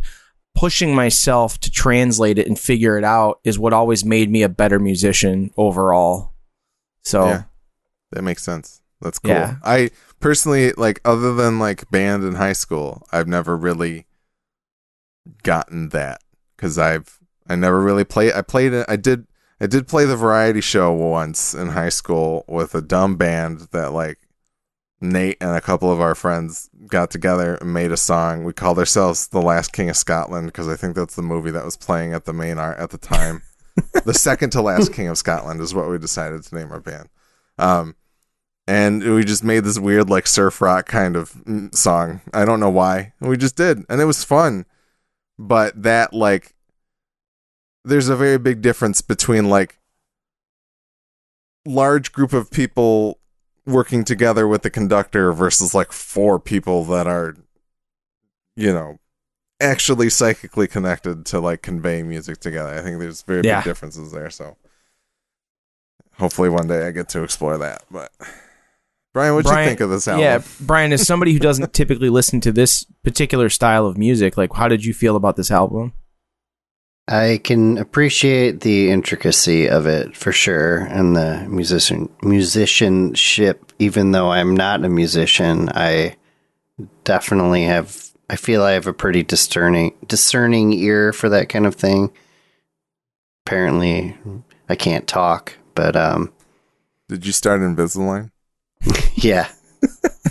pushing 0.54 0.94
myself 0.94 1.58
to 1.60 1.70
translate 1.70 2.38
it 2.38 2.46
and 2.46 2.58
figure 2.58 2.98
it 2.98 3.04
out 3.04 3.40
is 3.44 3.58
what 3.58 3.72
always 3.72 4.04
made 4.04 4.30
me 4.30 4.42
a 4.42 4.48
better 4.50 4.78
musician 4.78 5.50
overall. 5.56 6.34
So 7.02 7.24
Yeah. 7.26 7.42
That 8.10 8.22
makes 8.22 8.42
sense. 8.42 8.82
That's 9.00 9.18
cool. 9.18 9.32
Yeah. 9.32 9.56
I 9.64 9.90
personally 10.20 10.72
like 10.72 11.00
other 11.02 11.32
than 11.34 11.58
like 11.58 11.90
band 11.90 12.24
in 12.24 12.34
high 12.34 12.52
school, 12.52 13.06
I've 13.10 13.26
never 13.26 13.56
really 13.56 14.04
gotten 15.42 15.88
that 15.90 16.20
cuz 16.58 16.76
I've 16.76 17.18
I 17.48 17.56
never 17.56 17.80
really 17.80 18.04
played 18.04 18.32
I 18.32 18.42
played 18.42 18.72
it 18.72 18.86
I 18.88 18.96
did 18.96 19.26
I 19.60 19.66
did 19.66 19.88
play 19.88 20.04
the 20.04 20.16
variety 20.16 20.60
show 20.60 20.92
once 20.92 21.54
in 21.54 21.68
high 21.68 21.88
school 21.88 22.44
with 22.48 22.74
a 22.74 22.82
dumb 22.82 23.16
band 23.16 23.68
that 23.72 23.92
like 23.92 24.18
Nate 25.00 25.36
and 25.40 25.56
a 25.56 25.60
couple 25.60 25.90
of 25.90 26.00
our 26.00 26.14
friends 26.14 26.70
got 26.86 27.10
together 27.10 27.56
and 27.56 27.74
made 27.74 27.90
a 27.90 27.96
song. 27.96 28.44
We 28.44 28.52
called 28.52 28.78
ourselves 28.78 29.28
The 29.28 29.42
Last 29.42 29.72
King 29.72 29.90
of 29.90 29.96
Scotland 29.96 30.46
because 30.46 30.68
I 30.68 30.76
think 30.76 30.94
that's 30.94 31.16
the 31.16 31.22
movie 31.22 31.50
that 31.50 31.64
was 31.64 31.76
playing 31.76 32.14
at 32.14 32.24
the 32.24 32.32
main 32.32 32.58
art 32.58 32.78
at 32.78 32.90
the 32.90 32.98
time. 32.98 33.42
the 34.04 34.14
second 34.14 34.50
to 34.50 34.62
last 34.62 34.92
King 34.92 35.08
of 35.08 35.18
Scotland 35.18 35.60
is 35.60 35.74
what 35.74 35.88
we 35.88 35.98
decided 35.98 36.42
to 36.42 36.54
name 36.54 36.70
our 36.70 36.80
band. 36.80 37.08
Um, 37.58 37.96
and 38.66 39.02
we 39.02 39.24
just 39.24 39.42
made 39.42 39.64
this 39.64 39.78
weird 39.78 40.08
like 40.08 40.26
surf 40.26 40.60
rock 40.60 40.86
kind 40.86 41.16
of 41.16 41.34
song. 41.72 42.20
I 42.32 42.44
don't 42.44 42.60
know 42.60 42.70
why. 42.70 43.12
We 43.20 43.36
just 43.36 43.56
did, 43.56 43.84
and 43.88 44.00
it 44.00 44.04
was 44.04 44.24
fun. 44.24 44.66
But 45.38 45.82
that 45.82 46.12
like, 46.12 46.51
there's 47.84 48.08
a 48.08 48.16
very 48.16 48.38
big 48.38 48.62
difference 48.62 49.00
between 49.00 49.48
like 49.48 49.78
large 51.64 52.12
group 52.12 52.32
of 52.32 52.50
people 52.50 53.18
working 53.66 54.04
together 54.04 54.48
with 54.48 54.62
the 54.62 54.70
conductor 54.70 55.32
versus 55.32 55.74
like 55.74 55.92
four 55.92 56.38
people 56.40 56.84
that 56.84 57.06
are, 57.06 57.36
you 58.56 58.72
know, 58.72 58.98
actually 59.60 60.10
psychically 60.10 60.66
connected 60.66 61.24
to 61.26 61.38
like 61.38 61.62
convey 61.62 62.02
music 62.02 62.38
together. 62.40 62.70
I 62.76 62.82
think 62.82 62.98
there's 62.98 63.22
very 63.22 63.42
Yeah. 63.44 63.60
big 63.60 63.64
differences 63.64 64.10
there. 64.10 64.30
So 64.30 64.56
hopefully 66.14 66.48
one 66.48 66.66
day 66.66 66.86
I 66.86 66.90
get 66.90 67.08
to 67.10 67.22
explore 67.22 67.56
that. 67.58 67.84
But 67.90 68.10
Brian, 69.14 69.34
what'd 69.34 69.48
Brian- 69.48 69.64
you 69.64 69.70
think 69.70 69.80
of 69.80 69.90
this 69.90 70.08
album? 70.08 70.22
Yeah, 70.22 70.42
Brian, 70.60 70.92
as 70.92 71.06
somebody 71.06 71.32
who 71.32 71.38
doesn't 71.38 71.72
typically 71.74 72.08
listen 72.08 72.40
to 72.40 72.50
this 72.50 72.84
particular 73.04 73.48
style 73.48 73.86
of 73.86 73.96
music, 73.96 74.36
like 74.36 74.52
how 74.54 74.66
did 74.66 74.84
you 74.84 74.92
feel 74.94 75.14
about 75.14 75.36
this 75.36 75.50
album? 75.52 75.92
I 77.08 77.40
can 77.42 77.78
appreciate 77.78 78.60
the 78.60 78.90
intricacy 78.90 79.68
of 79.68 79.86
it 79.86 80.16
for 80.16 80.30
sure, 80.30 80.78
and 80.78 81.16
the 81.16 81.44
musician 81.48 82.08
musicianship. 82.22 83.72
Even 83.78 84.12
though 84.12 84.30
I'm 84.30 84.54
not 84.54 84.84
a 84.84 84.88
musician, 84.88 85.68
I 85.70 86.16
definitely 87.04 87.64
have. 87.64 88.10
I 88.30 88.36
feel 88.36 88.62
I 88.62 88.72
have 88.72 88.86
a 88.86 88.92
pretty 88.92 89.24
discerning 89.24 89.94
discerning 90.06 90.72
ear 90.72 91.12
for 91.12 91.28
that 91.28 91.48
kind 91.48 91.66
of 91.66 91.74
thing. 91.74 92.12
Apparently, 93.44 94.16
I 94.68 94.76
can't 94.76 95.08
talk, 95.08 95.54
but 95.74 95.96
um, 95.96 96.32
Did 97.08 97.26
you 97.26 97.32
start 97.32 97.62
Invisalign? 97.62 98.30
yeah. 99.16 99.48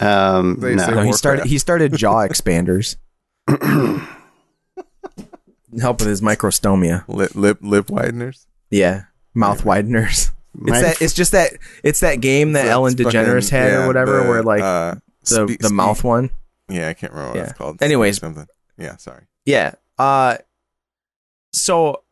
um, 0.00 0.58
no. 0.60 0.74
No, 0.74 1.02
he 1.02 1.12
started 1.12 1.46
he 1.46 1.58
started 1.58 1.96
jaw 1.96 2.26
expanders. 2.26 2.96
Help 5.80 6.00
with 6.00 6.08
his 6.08 6.20
microstomia. 6.20 7.04
Lip 7.08 7.34
lip 7.34 7.58
lip 7.62 7.86
wideners? 7.86 8.46
Yeah, 8.70 9.04
mouth 9.34 9.62
wideners. 9.64 10.30
My- 10.54 10.78
It's 10.78 10.82
that. 10.98 11.02
It's 11.04 11.14
just 11.14 11.32
that. 11.32 11.54
It's 11.82 12.00
that 12.00 12.20
game 12.20 12.52
that 12.52 12.66
Ellen 12.66 12.94
DeGeneres 12.94 13.44
fucking- 13.50 13.58
had 13.58 13.72
yeah, 13.72 13.84
or 13.84 13.86
whatever, 13.88 14.22
the, 14.22 14.28
where 14.28 14.42
like 14.42 14.62
uh, 14.62 14.94
the 15.24 15.48
spe- 15.48 15.60
the 15.60 15.68
spe- 15.68 15.72
mouth 15.72 16.04
one. 16.04 16.30
Yeah, 16.68 16.88
I 16.88 16.94
can't 16.94 17.12
remember 17.12 17.30
what 17.32 17.38
Yeah. 17.38 17.44
it's 17.50 17.52
called. 17.58 17.82
Anyways. 17.82 18.18
something. 18.18 18.46
Yeah, 18.78 18.96
sorry. 18.96 19.24
Yeah. 19.44 19.74
Uh, 19.98 20.36
so 21.52 22.02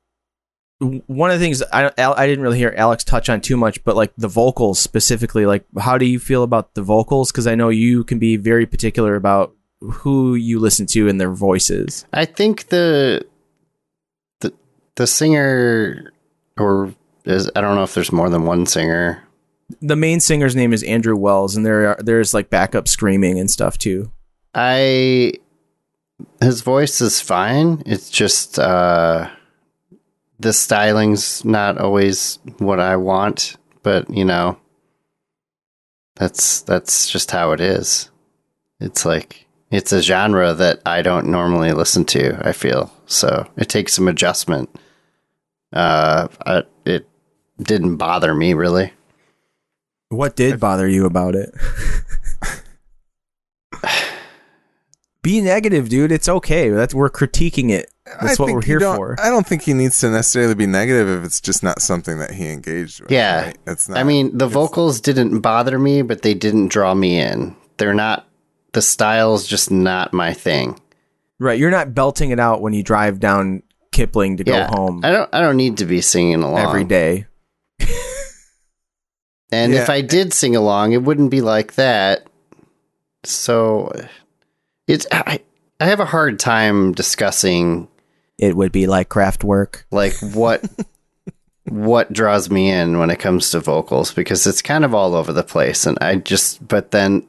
w- 0.81 1.03
one 1.07 1.31
of 1.31 1.39
the 1.39 1.45
things 1.45 1.63
I 1.73 1.91
Al- 1.99 2.15
I 2.15 2.27
didn't 2.27 2.43
really 2.43 2.59
hear 2.59 2.75
Alex 2.77 3.05
touch 3.05 3.29
on 3.29 3.41
too 3.41 3.57
much, 3.57 3.83
but 3.85 3.97
like 3.97 4.13
the 4.17 4.29
vocals 4.29 4.79
specifically, 4.79 5.47
like 5.47 5.65
how 5.79 5.99
do 5.99 6.05
you 6.07 6.19
feel 6.19 6.43
about 6.43 6.75
the 6.75 6.83
vocals? 6.83 7.31
Because 7.33 7.47
I 7.47 7.55
know 7.55 7.69
you 7.69 8.05
can 8.05 8.19
be 8.19 8.37
very 8.37 8.67
particular 8.67 9.15
about 9.17 9.55
who 9.81 10.35
you 10.35 10.59
listen 10.61 10.87
to 10.87 11.09
and 11.09 11.21
their 11.21 11.33
voices. 11.33 12.07
I 12.13 12.25
think 12.25 12.69
the 12.69 13.25
the 14.97 15.07
singer 15.07 16.13
or 16.59 16.95
is 17.25 17.51
I 17.55 17.61
don't 17.61 17.77
know 17.77 17.83
if 17.83 17.95
there's 17.95 18.13
more 18.13 18.31
than 18.31 18.45
one 18.45 18.67
singer. 18.67 19.23
The 19.81 19.97
main 19.97 20.21
singer's 20.21 20.55
name 20.55 20.73
is 20.73 20.83
Andrew 20.83 21.17
Wells, 21.17 21.57
and 21.57 21.65
there 21.65 21.89
are, 21.89 21.99
there's 22.01 22.35
like 22.35 22.51
backup 22.51 22.89
screaming 22.89 23.39
and 23.39 23.51
stuff 23.51 23.79
too. 23.79 24.13
I 24.55 25.35
his 26.41 26.61
voice 26.61 27.01
is 27.01 27.21
fine. 27.21 27.83
It's 27.87 28.11
just 28.11 28.59
uh 28.59 29.31
the 30.39 30.53
styling's 30.53 31.45
not 31.45 31.79
always 31.79 32.39
what 32.59 32.81
I 32.81 32.97
want, 32.97 33.57
but 33.83 34.11
you 34.11 34.25
know 34.25 34.59
that's 36.17 36.61
that's 36.63 37.09
just 37.09 37.31
how 37.31 37.53
it 37.53 37.61
is. 37.61 38.11
It's 38.81 39.05
like 39.05 39.47
it's 39.71 39.93
a 39.93 40.03
genre 40.03 40.53
that 40.53 40.81
I 40.85 41.01
don't 41.01 41.29
normally 41.29 41.73
listen 41.73 42.05
to, 42.07 42.47
I 42.47 42.53
feel. 42.53 42.93
So 43.13 43.49
it 43.57 43.69
takes 43.69 43.95
some 43.95 44.09
adjustment. 44.09 44.71
Uh 45.73 46.29
I, 46.45 46.63
it 46.85 47.07
didn't 47.61 47.97
bother 47.97 48.35
me 48.35 48.55
really. 48.55 48.93
What 50.09 50.37
did 50.37 50.61
bother 50.61 50.89
you 50.89 51.07
about 51.07 51.35
it? 51.35 51.55
Be 55.23 55.41
negative, 55.41 55.89
dude. 55.89 56.13
It's 56.13 56.29
okay. 56.29 56.69
That's 56.69 56.95
we're 56.95 57.09
critiquing 57.09 57.71
it. 57.71 57.93
That's 58.05 58.39
I 58.39 58.43
what 58.43 58.53
we're 58.53 58.63
here 58.63 58.81
for. 58.81 59.17
I 59.21 59.31
don't 59.31 59.47
think 59.47 59.63
he 59.63 59.73
needs 59.73 60.01
to 60.01 60.11
necessarily 60.11 60.57
be 60.57 60.67
negative 60.67 61.09
if 61.09 61.25
it's 61.25 61.41
just 61.41 61.63
not 61.63 61.81
something 61.81 62.19
that 62.19 62.33
he 62.33 62.51
engaged 62.51 63.01
with. 63.01 63.13
Yeah. 63.13 63.45
right? 63.45 63.59
it's 63.67 63.89
not. 63.89 63.99
I 63.99 64.03
mean, 64.03 64.37
the 64.37 64.49
vocals 64.49 65.01
didn't 65.01 65.41
bother 65.41 65.79
me, 65.79 66.03
but 66.03 66.23
they 66.23 66.35
didn't 66.35 66.69
draw 66.69 66.93
me 66.95 67.21
in. 67.21 67.55
They're 67.77 67.95
not 67.95 68.27
the 68.73 68.83
style's 68.83 69.47
just 69.47 69.71
not 69.71 70.13
my 70.13 70.33
thing. 70.33 70.81
Right, 71.43 71.59
you're 71.59 71.73
not 71.73 71.93
belting 71.93 72.31
it 72.31 72.39
out 72.39 72.61
when 72.61 72.73
you 72.73 72.85
drive 72.85 73.19
down 73.19 73.65
Kipling 73.91 74.37
to 74.37 74.45
yeah, 74.47 74.71
go 74.71 74.77
home 74.77 75.01
I 75.05 75.11
don't. 75.11 75.29
I 75.35 75.41
don't 75.41 75.57
need 75.57 75.79
to 75.79 75.85
be 75.85 76.01
singing 76.01 76.43
along 76.43 76.61
every 76.61 76.85
day. 76.85 77.27
And 79.51 79.75
if 79.75 79.91
I 79.91 80.01
did 80.01 80.33
sing 80.33 80.57
along, 80.57 80.93
it 80.93 81.03
wouldn't 81.03 81.31
be 81.31 81.43
like 81.43 81.75
that. 81.75 82.27
So, 83.25 83.93
it's 84.87 85.07
I. 85.13 85.41
I 85.79 85.87
have 85.87 86.01
a 86.01 86.05
hard 86.07 86.39
time 86.39 86.93
discussing 86.93 87.89
It 88.39 88.57
would 88.57 88.71
be 88.71 88.87
like 88.87 89.09
Kraftwerk. 89.09 89.83
like 89.91 90.15
what 90.33 90.65
what 91.69 92.13
draws 92.13 92.51
me 92.51 92.71
in 92.71 92.99
when 92.99 93.11
it 93.11 93.19
comes 93.19 93.51
to 93.51 93.59
vocals 93.61 94.13
because 94.13 94.47
it's 94.47 94.63
kind 94.63 94.85
of 94.85 94.95
all 94.95 95.17
over 95.17 95.33
the 95.33 95.43
place 95.43 95.87
and 95.87 95.99
I 96.01 96.17
just 96.17 96.67
but 96.67 96.93
then 96.93 97.27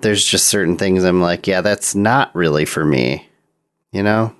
there's 0.00 0.24
just 0.24 0.48
certain 0.48 0.76
things 0.76 1.04
I'm 1.04 1.20
like, 1.20 1.46
yeah, 1.46 1.60
that's 1.60 1.94
not 1.94 2.34
really 2.34 2.64
for 2.64 2.84
me. 2.84 3.28
You 3.92 4.02
know? 4.02 4.34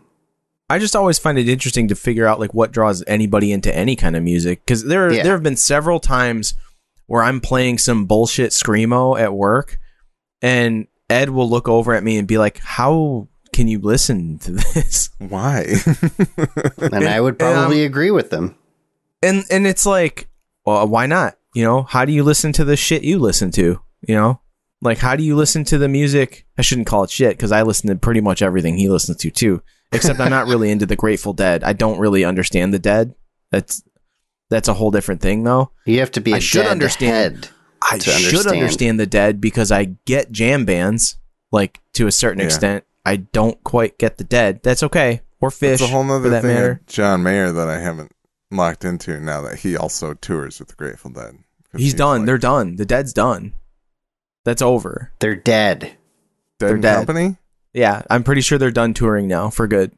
I 0.68 0.78
just 0.78 0.94
always 0.94 1.18
find 1.18 1.38
it 1.38 1.48
interesting 1.48 1.88
to 1.88 1.94
figure 1.96 2.26
out 2.26 2.38
like 2.38 2.54
what 2.54 2.70
draws 2.72 3.02
anybody 3.08 3.50
into 3.52 3.74
any 3.76 3.96
kind 3.96 4.14
of 4.16 4.22
music 4.22 4.60
because 4.64 4.84
there 4.84 5.12
Yeah. 5.12 5.24
there 5.24 5.32
have 5.32 5.42
been 5.42 5.56
several 5.56 5.98
times 5.98 6.54
where 7.06 7.24
I'm 7.24 7.40
playing 7.40 7.78
some 7.78 8.04
bullshit 8.06 8.52
screamo 8.52 9.18
at 9.20 9.34
work, 9.34 9.80
and 10.40 10.86
Ed 11.08 11.30
will 11.30 11.50
look 11.50 11.68
over 11.68 11.92
at 11.92 12.04
me 12.04 12.16
and 12.18 12.28
be 12.28 12.38
like, 12.38 12.58
"How 12.58 13.26
can 13.52 13.66
you 13.66 13.80
listen 13.80 14.38
to 14.38 14.52
this?" 14.74 15.10
Why?" 15.18 15.66
and? 16.78 17.08
I 17.08 17.20
would 17.20 17.34
And, 17.34 17.42
um, 17.42 17.54
probably 17.54 17.84
agree 17.84 18.12
with 18.12 18.30
them. 18.30 18.54
and 19.24 19.44
and 19.50 19.66
it's 19.66 19.84
like, 19.86 20.28
well, 20.64 20.86
why 20.86 21.06
not? 21.06 21.36
You 21.52 21.64
know, 21.64 21.82
how 21.82 22.04
do 22.04 22.12
you 22.12 22.22
listen 22.22 22.52
to 22.52 22.64
the 22.64 22.76
shit 22.76 23.02
you 23.02 23.18
listen 23.18 23.50
to? 23.52 23.80
You 24.06 24.14
know, 24.14 24.39
like 24.82 24.98
how 24.98 25.16
do 25.16 25.22
you 25.22 25.36
listen 25.36 25.64
to 25.64 25.78
the 25.78 25.88
music? 25.88 26.46
I 26.58 26.62
shouldn't 26.62 26.86
call 26.86 27.04
it 27.04 27.10
shit 27.10 27.36
because 27.36 27.52
I 27.52 27.62
listen 27.62 27.88
to 27.88 27.96
pretty 27.96 28.20
much 28.20 28.42
everything 28.42 28.76
he 28.76 28.88
listens 28.88 29.18
to 29.18 29.30
too. 29.30 29.62
Except 29.92 30.20
I'm 30.20 30.30
not 30.30 30.46
really 30.46 30.70
into 30.70 30.86
the 30.86 30.94
Grateful 30.96 31.32
Dead. 31.32 31.64
I 31.64 31.72
don't 31.72 31.98
really 31.98 32.24
understand 32.24 32.72
the 32.72 32.78
Dead. 32.78 33.14
That's 33.50 33.82
that's 34.48 34.68
a 34.68 34.74
whole 34.74 34.90
different 34.90 35.20
thing 35.20 35.42
though. 35.44 35.72
You 35.86 35.98
have 36.00 36.12
to 36.12 36.20
be 36.20 36.32
a 36.32 36.36
I 36.36 36.38
should 36.38 36.62
dead 36.62 36.70
understand. 36.70 37.44
head. 37.46 37.48
I 37.82 37.98
To 37.98 38.10
should 38.10 38.24
understand. 38.36 38.56
understand 38.56 39.00
the 39.00 39.06
Dead 39.06 39.40
because 39.40 39.72
I 39.72 39.96
get 40.04 40.30
jam 40.32 40.64
bands 40.64 41.16
like 41.50 41.80
to 41.94 42.06
a 42.06 42.12
certain 42.12 42.40
Yeah. 42.40 42.46
extent. 42.46 42.84
I 43.04 43.16
don't 43.16 43.62
quite 43.64 43.98
get 43.98 44.18
the 44.18 44.24
Dead. 44.24 44.60
That's 44.62 44.82
okay. 44.84 45.22
Or 45.40 45.48
Phish 45.50 45.72
It's 45.74 45.82
a 45.82 45.86
whole 45.86 46.02
for 46.02 46.08
nother 46.08 46.28
that 46.30 46.42
thing 46.42 46.54
matter. 46.54 46.80
John 46.86 47.22
Mayer 47.22 47.50
that 47.50 47.68
I 47.68 47.80
haven't 47.80 48.12
locked 48.50 48.84
into 48.84 49.18
now 49.20 49.40
that 49.42 49.60
he 49.60 49.76
also 49.76 50.14
tours 50.14 50.58
with 50.60 50.68
the 50.68 50.74
Grateful 50.76 51.10
Dead. 51.10 51.38
'Cause 51.72 51.80
He's 51.80 51.94
done. 51.94 52.20
like, 52.20 52.26
They're 52.26 52.38
done. 52.38 52.76
The 52.76 52.84
Dead's 52.84 53.12
done. 53.12 53.54
That's 54.44 54.62
over. 54.62 55.12
They're 55.20 55.36
dead. 55.36 55.80
Dead 55.80 55.96
they're 56.58 56.78
dead. 56.78 57.06
Company. 57.06 57.36
Yeah, 57.72 58.02
I'm 58.10 58.24
pretty 58.24 58.40
sure 58.40 58.58
they're 58.58 58.70
done 58.70 58.94
touring 58.94 59.28
now 59.28 59.50
for 59.50 59.66
good. 59.68 59.92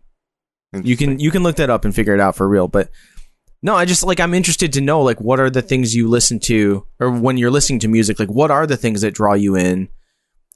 You 0.72 0.96
can 0.96 1.18
you 1.18 1.30
can 1.30 1.42
look 1.42 1.56
that 1.56 1.70
up 1.70 1.84
and 1.84 1.94
figure 1.94 2.14
it 2.14 2.20
out 2.20 2.34
for 2.34 2.48
real. 2.48 2.66
But 2.66 2.90
No, 3.62 3.74
I 3.74 3.84
just 3.84 4.04
like 4.04 4.20
I'm 4.20 4.34
interested 4.34 4.72
to 4.72 4.80
know 4.80 5.02
like 5.02 5.20
what 5.20 5.38
are 5.38 5.50
the 5.50 5.62
things 5.62 5.94
you 5.94 6.08
listen 6.08 6.40
to 6.40 6.86
or 6.98 7.10
when 7.10 7.36
you're 7.36 7.50
listening 7.50 7.78
to 7.80 7.88
music, 7.88 8.18
like 8.18 8.30
what 8.30 8.50
are 8.50 8.66
the 8.66 8.76
things 8.76 9.02
that 9.02 9.14
draw 9.14 9.34
you 9.34 9.54
in? 9.54 9.88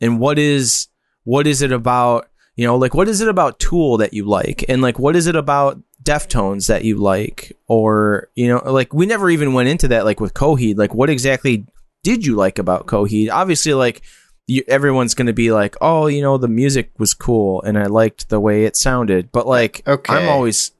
And 0.00 0.18
what 0.18 0.38
is 0.38 0.88
what 1.24 1.46
is 1.46 1.62
it 1.62 1.70
about, 1.72 2.28
you 2.56 2.66
know, 2.66 2.76
like 2.76 2.94
what 2.94 3.08
is 3.08 3.20
it 3.20 3.28
about 3.28 3.58
Tool 3.58 3.98
that 3.98 4.14
you 4.14 4.24
like? 4.24 4.64
And 4.68 4.80
like 4.82 4.98
what 4.98 5.16
is 5.16 5.26
it 5.26 5.36
about 5.36 5.80
Deftones 6.02 6.66
that 6.68 6.84
you 6.84 6.96
like? 6.96 7.56
Or, 7.68 8.30
you 8.34 8.48
know, 8.48 8.62
like 8.64 8.94
we 8.94 9.06
never 9.06 9.28
even 9.28 9.52
went 9.52 9.68
into 9.68 9.88
that 9.88 10.04
like 10.04 10.20
with 10.20 10.34
Coheed. 10.34 10.78
Like 10.78 10.94
what 10.94 11.10
exactly 11.10 11.66
did 12.06 12.24
you 12.24 12.36
like 12.36 12.60
about 12.60 12.86
Coheed? 12.86 13.32
Obviously 13.32 13.74
like 13.74 14.00
you, 14.46 14.62
everyone's 14.68 15.14
going 15.14 15.26
to 15.26 15.32
be 15.32 15.50
like, 15.50 15.74
"Oh, 15.80 16.06
you 16.06 16.22
know, 16.22 16.38
the 16.38 16.46
music 16.46 16.92
was 16.98 17.14
cool 17.14 17.62
and 17.62 17.76
I 17.76 17.86
liked 17.86 18.28
the 18.28 18.38
way 18.38 18.64
it 18.64 18.76
sounded." 18.76 19.32
But 19.32 19.48
like 19.48 19.82
Okay. 19.88 20.14
I'm 20.14 20.28
always 20.28 20.70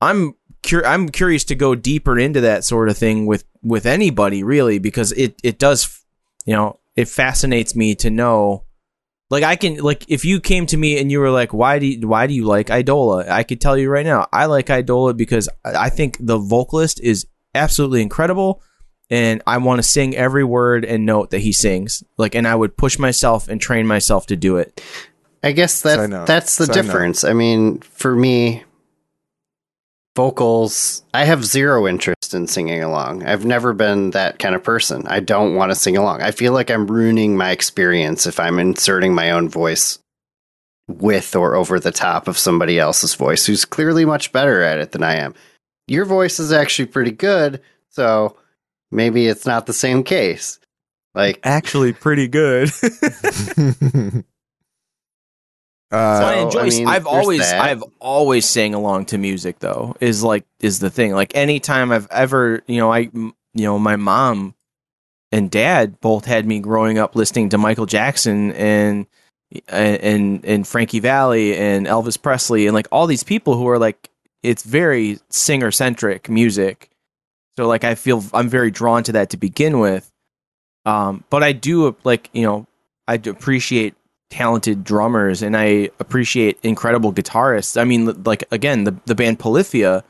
I'm 0.00 0.34
cur- 0.64 0.84
I'm 0.84 1.08
curious 1.08 1.44
to 1.44 1.54
go 1.54 1.76
deeper 1.76 2.18
into 2.18 2.40
that 2.40 2.64
sort 2.64 2.88
of 2.88 2.98
thing 2.98 3.26
with 3.26 3.44
with 3.62 3.86
anybody 3.86 4.42
really 4.42 4.80
because 4.80 5.12
it 5.12 5.38
it 5.44 5.60
does 5.60 6.02
you 6.46 6.56
know 6.56 6.80
it 6.96 7.06
fascinates 7.06 7.76
me 7.76 7.94
to 7.94 8.10
know 8.10 8.64
like 9.30 9.44
I 9.44 9.54
can 9.54 9.76
like 9.76 10.04
if 10.08 10.24
you 10.24 10.40
came 10.40 10.66
to 10.66 10.76
me 10.76 10.98
and 10.98 11.12
you 11.12 11.20
were 11.20 11.30
like 11.30 11.54
why 11.54 11.78
do 11.78 11.86
you, 11.86 12.08
why 12.08 12.26
do 12.26 12.34
you 12.34 12.44
like 12.44 12.66
Eidola 12.66 13.28
I 13.28 13.44
could 13.44 13.60
tell 13.60 13.78
you 13.78 13.88
right 13.88 14.04
now 14.04 14.26
I 14.32 14.46
like 14.46 14.66
Eidola 14.66 15.16
because 15.16 15.48
I 15.64 15.86
I 15.86 15.90
think 15.90 16.16
the 16.18 16.38
vocalist 16.38 16.98
is 16.98 17.28
absolutely 17.54 18.02
incredible 18.02 18.64
and 19.10 19.42
I 19.46 19.58
want 19.58 19.78
to 19.78 19.82
sing 19.82 20.14
every 20.16 20.44
word 20.44 20.84
and 20.84 21.04
note 21.04 21.30
that 21.30 21.40
he 21.40 21.52
sings 21.52 22.02
like 22.16 22.34
and 22.34 22.46
I 22.46 22.54
would 22.54 22.76
push 22.76 22.98
myself 22.98 23.48
and 23.48 23.60
train 23.60 23.86
myself 23.86 24.26
to 24.28 24.36
do 24.36 24.56
it 24.58 24.82
I 25.42 25.52
guess 25.52 25.74
Side 25.74 25.98
that 25.98 26.10
note. 26.10 26.26
that's 26.26 26.56
the 26.58 26.66
Side 26.66 26.76
note. 26.76 26.82
difference. 26.82 27.24
I 27.24 27.32
mean, 27.32 27.78
for 27.80 28.14
me, 28.14 28.62
vocals, 30.16 31.02
I 31.14 31.24
have 31.24 31.44
zero 31.44 31.86
interest 31.86 32.34
in 32.34 32.46
singing 32.46 32.82
along. 32.82 33.24
I've 33.24 33.44
never 33.44 33.72
been 33.72 34.10
that 34.10 34.38
kind 34.38 34.54
of 34.54 34.62
person. 34.62 35.06
I 35.06 35.20
don't 35.20 35.54
want 35.54 35.70
to 35.70 35.76
sing 35.76 35.96
along. 35.96 36.20
I 36.22 36.30
feel 36.30 36.52
like 36.52 36.70
I'm 36.70 36.86
ruining 36.86 37.36
my 37.36 37.50
experience 37.52 38.26
if 38.26 38.38
I'm 38.38 38.58
inserting 38.58 39.14
my 39.14 39.30
own 39.30 39.48
voice 39.48 39.98
with 40.88 41.36
or 41.36 41.54
over 41.54 41.78
the 41.78 41.92
top 41.92 42.26
of 42.28 42.36
somebody 42.36 42.78
else's 42.78 43.14
voice 43.14 43.46
who's 43.46 43.64
clearly 43.64 44.04
much 44.04 44.32
better 44.32 44.62
at 44.62 44.78
it 44.78 44.92
than 44.92 45.02
I 45.02 45.14
am. 45.16 45.34
Your 45.86 46.04
voice 46.04 46.38
is 46.40 46.52
actually 46.52 46.86
pretty 46.86 47.12
good, 47.12 47.62
so 47.88 48.36
maybe 48.90 49.26
it's 49.26 49.46
not 49.46 49.66
the 49.66 49.72
same 49.72 50.02
case. 50.04 50.58
Like 51.14 51.40
actually 51.42 51.92
pretty 51.92 52.28
good 52.28 52.70
So 55.92 55.96
uh, 55.96 56.22
I 56.24 56.34
So, 56.36 56.46
enjoy. 56.46 56.60
I 56.60 56.68
mean, 56.68 56.86
I've 56.86 57.04
there's 57.04 57.14
always, 57.14 57.40
that. 57.40 57.60
I've 57.60 57.82
always 57.98 58.46
sang 58.46 58.74
along 58.74 59.06
to 59.06 59.18
music 59.18 59.58
though. 59.58 59.96
Is 60.00 60.22
like 60.22 60.44
is 60.60 60.78
the 60.78 60.90
thing. 60.90 61.12
Like 61.14 61.34
anytime 61.34 61.90
I've 61.90 62.06
ever, 62.12 62.62
you 62.68 62.78
know, 62.78 62.92
I, 62.92 63.10
you 63.12 63.32
know, 63.54 63.78
my 63.78 63.96
mom 63.96 64.54
and 65.32 65.50
dad 65.50 66.00
both 66.00 66.26
had 66.26 66.46
me 66.46 66.60
growing 66.60 66.98
up 66.98 67.16
listening 67.16 67.48
to 67.50 67.58
Michael 67.58 67.86
Jackson 67.86 68.52
and 68.52 69.06
and 69.66 70.44
and 70.44 70.66
Frankie 70.66 71.00
Valli 71.00 71.56
and 71.56 71.86
Elvis 71.86 72.20
Presley 72.20 72.66
and 72.66 72.74
like 72.74 72.86
all 72.92 73.08
these 73.08 73.24
people 73.24 73.56
who 73.56 73.68
are 73.68 73.78
like 73.78 74.10
it's 74.44 74.62
very 74.62 75.18
singer 75.28 75.72
centric 75.72 76.28
music. 76.28 76.88
So 77.60 77.66
like 77.66 77.84
I 77.84 77.94
feel 77.94 78.24
I'm 78.32 78.48
very 78.48 78.70
drawn 78.70 79.02
to 79.02 79.12
that 79.12 79.28
to 79.30 79.36
begin 79.36 79.80
with. 79.80 80.10
Um, 80.86 81.24
but 81.28 81.42
I 81.42 81.52
do 81.52 81.94
like 82.04 82.30
you 82.32 82.42
know 82.42 82.66
I 83.06 83.16
appreciate 83.16 83.94
talented 84.30 84.82
drummers 84.82 85.42
and 85.42 85.54
I 85.54 85.90
appreciate 85.98 86.58
incredible 86.62 87.12
guitarists. 87.12 87.78
I 87.78 87.84
mean, 87.84 88.22
like 88.24 88.44
again, 88.50 88.84
the 88.84 88.96
the 89.04 89.14
band 89.14 89.40
Polyphia 89.40 90.04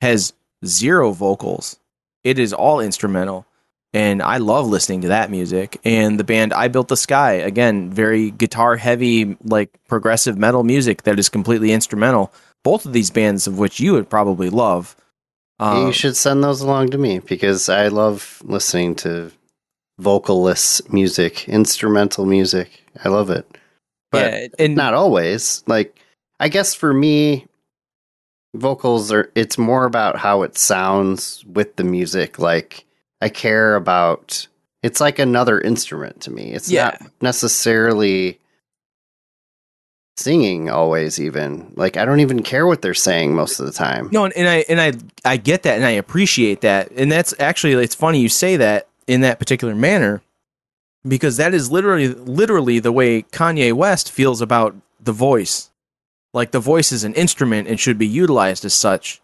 has 0.00 0.32
zero 0.64 1.12
vocals. 1.12 1.78
It 2.24 2.38
is 2.38 2.54
all 2.54 2.80
instrumental, 2.80 3.44
and 3.92 4.22
I 4.22 4.38
love 4.38 4.66
listening 4.66 5.02
to 5.02 5.08
that 5.08 5.30
music. 5.30 5.78
And 5.84 6.18
the 6.18 6.24
band 6.24 6.54
I 6.54 6.68
Built 6.68 6.88
the 6.88 6.96
Sky, 6.96 7.32
again, 7.32 7.90
very 7.90 8.30
guitar 8.30 8.76
heavy, 8.76 9.36
like 9.44 9.78
progressive 9.88 10.38
metal 10.38 10.64
music 10.64 11.02
that 11.02 11.18
is 11.18 11.28
completely 11.28 11.70
instrumental. 11.70 12.32
Both 12.64 12.86
of 12.86 12.94
these 12.94 13.10
bands, 13.10 13.46
of 13.46 13.58
which 13.58 13.78
you 13.78 13.92
would 13.92 14.08
probably 14.08 14.48
love. 14.48 14.96
Um, 15.60 15.86
you 15.86 15.92
should 15.92 16.16
send 16.16 16.42
those 16.44 16.60
along 16.60 16.90
to 16.90 16.98
me 16.98 17.18
because 17.18 17.68
I 17.68 17.88
love 17.88 18.40
listening 18.44 18.94
to 18.96 19.32
vocalless 20.00 20.90
music, 20.92 21.48
instrumental 21.48 22.24
music. 22.26 22.84
I 23.04 23.08
love 23.08 23.30
it. 23.30 23.46
But 24.12 24.32
yeah, 24.32 24.46
and 24.58 24.76
not 24.76 24.94
always. 24.94 25.64
Like 25.66 25.98
I 26.40 26.48
guess 26.48 26.74
for 26.74 26.94
me 26.94 27.46
vocals 28.54 29.12
are 29.12 29.30
it's 29.34 29.58
more 29.58 29.84
about 29.84 30.16
how 30.16 30.42
it 30.42 30.56
sounds 30.56 31.44
with 31.46 31.76
the 31.76 31.84
music. 31.84 32.38
Like 32.38 32.84
I 33.20 33.28
care 33.28 33.74
about 33.74 34.46
it's 34.82 35.00
like 35.00 35.18
another 35.18 35.60
instrument 35.60 36.20
to 36.22 36.30
me. 36.30 36.52
It's 36.52 36.70
Yeah. 36.70 36.96
not 37.00 37.10
necessarily 37.20 38.38
singing 40.18 40.68
always 40.68 41.20
even. 41.20 41.72
Like 41.76 41.96
I 41.96 42.04
don't 42.04 42.20
even 42.20 42.42
care 42.42 42.66
what 42.66 42.82
they're 42.82 42.94
saying 42.94 43.34
most 43.34 43.60
of 43.60 43.66
the 43.66 43.72
time. 43.72 44.08
No, 44.12 44.24
and, 44.24 44.36
and 44.36 44.48
I 44.48 44.64
and 44.68 44.80
I 44.80 44.92
I 45.24 45.36
get 45.36 45.62
that 45.62 45.76
and 45.76 45.84
I 45.84 45.92
appreciate 45.92 46.60
that. 46.62 46.90
And 46.92 47.10
that's 47.10 47.34
actually 47.38 47.72
it's 47.82 47.94
funny 47.94 48.20
you 48.20 48.28
say 48.28 48.56
that 48.56 48.88
in 49.06 49.22
that 49.22 49.38
particular 49.38 49.74
manner 49.74 50.22
because 51.06 51.36
that 51.36 51.54
is 51.54 51.70
literally 51.70 52.08
literally 52.08 52.78
the 52.78 52.92
way 52.92 53.22
Kanye 53.22 53.72
West 53.72 54.10
feels 54.10 54.40
about 54.40 54.74
the 55.00 55.12
voice. 55.12 55.70
Like 56.34 56.50
the 56.50 56.60
voice 56.60 56.92
is 56.92 57.04
an 57.04 57.14
instrument 57.14 57.68
and 57.68 57.80
should 57.80 57.98
be 57.98 58.06
utilized 58.06 58.64
as 58.64 58.74
such. 58.74 59.22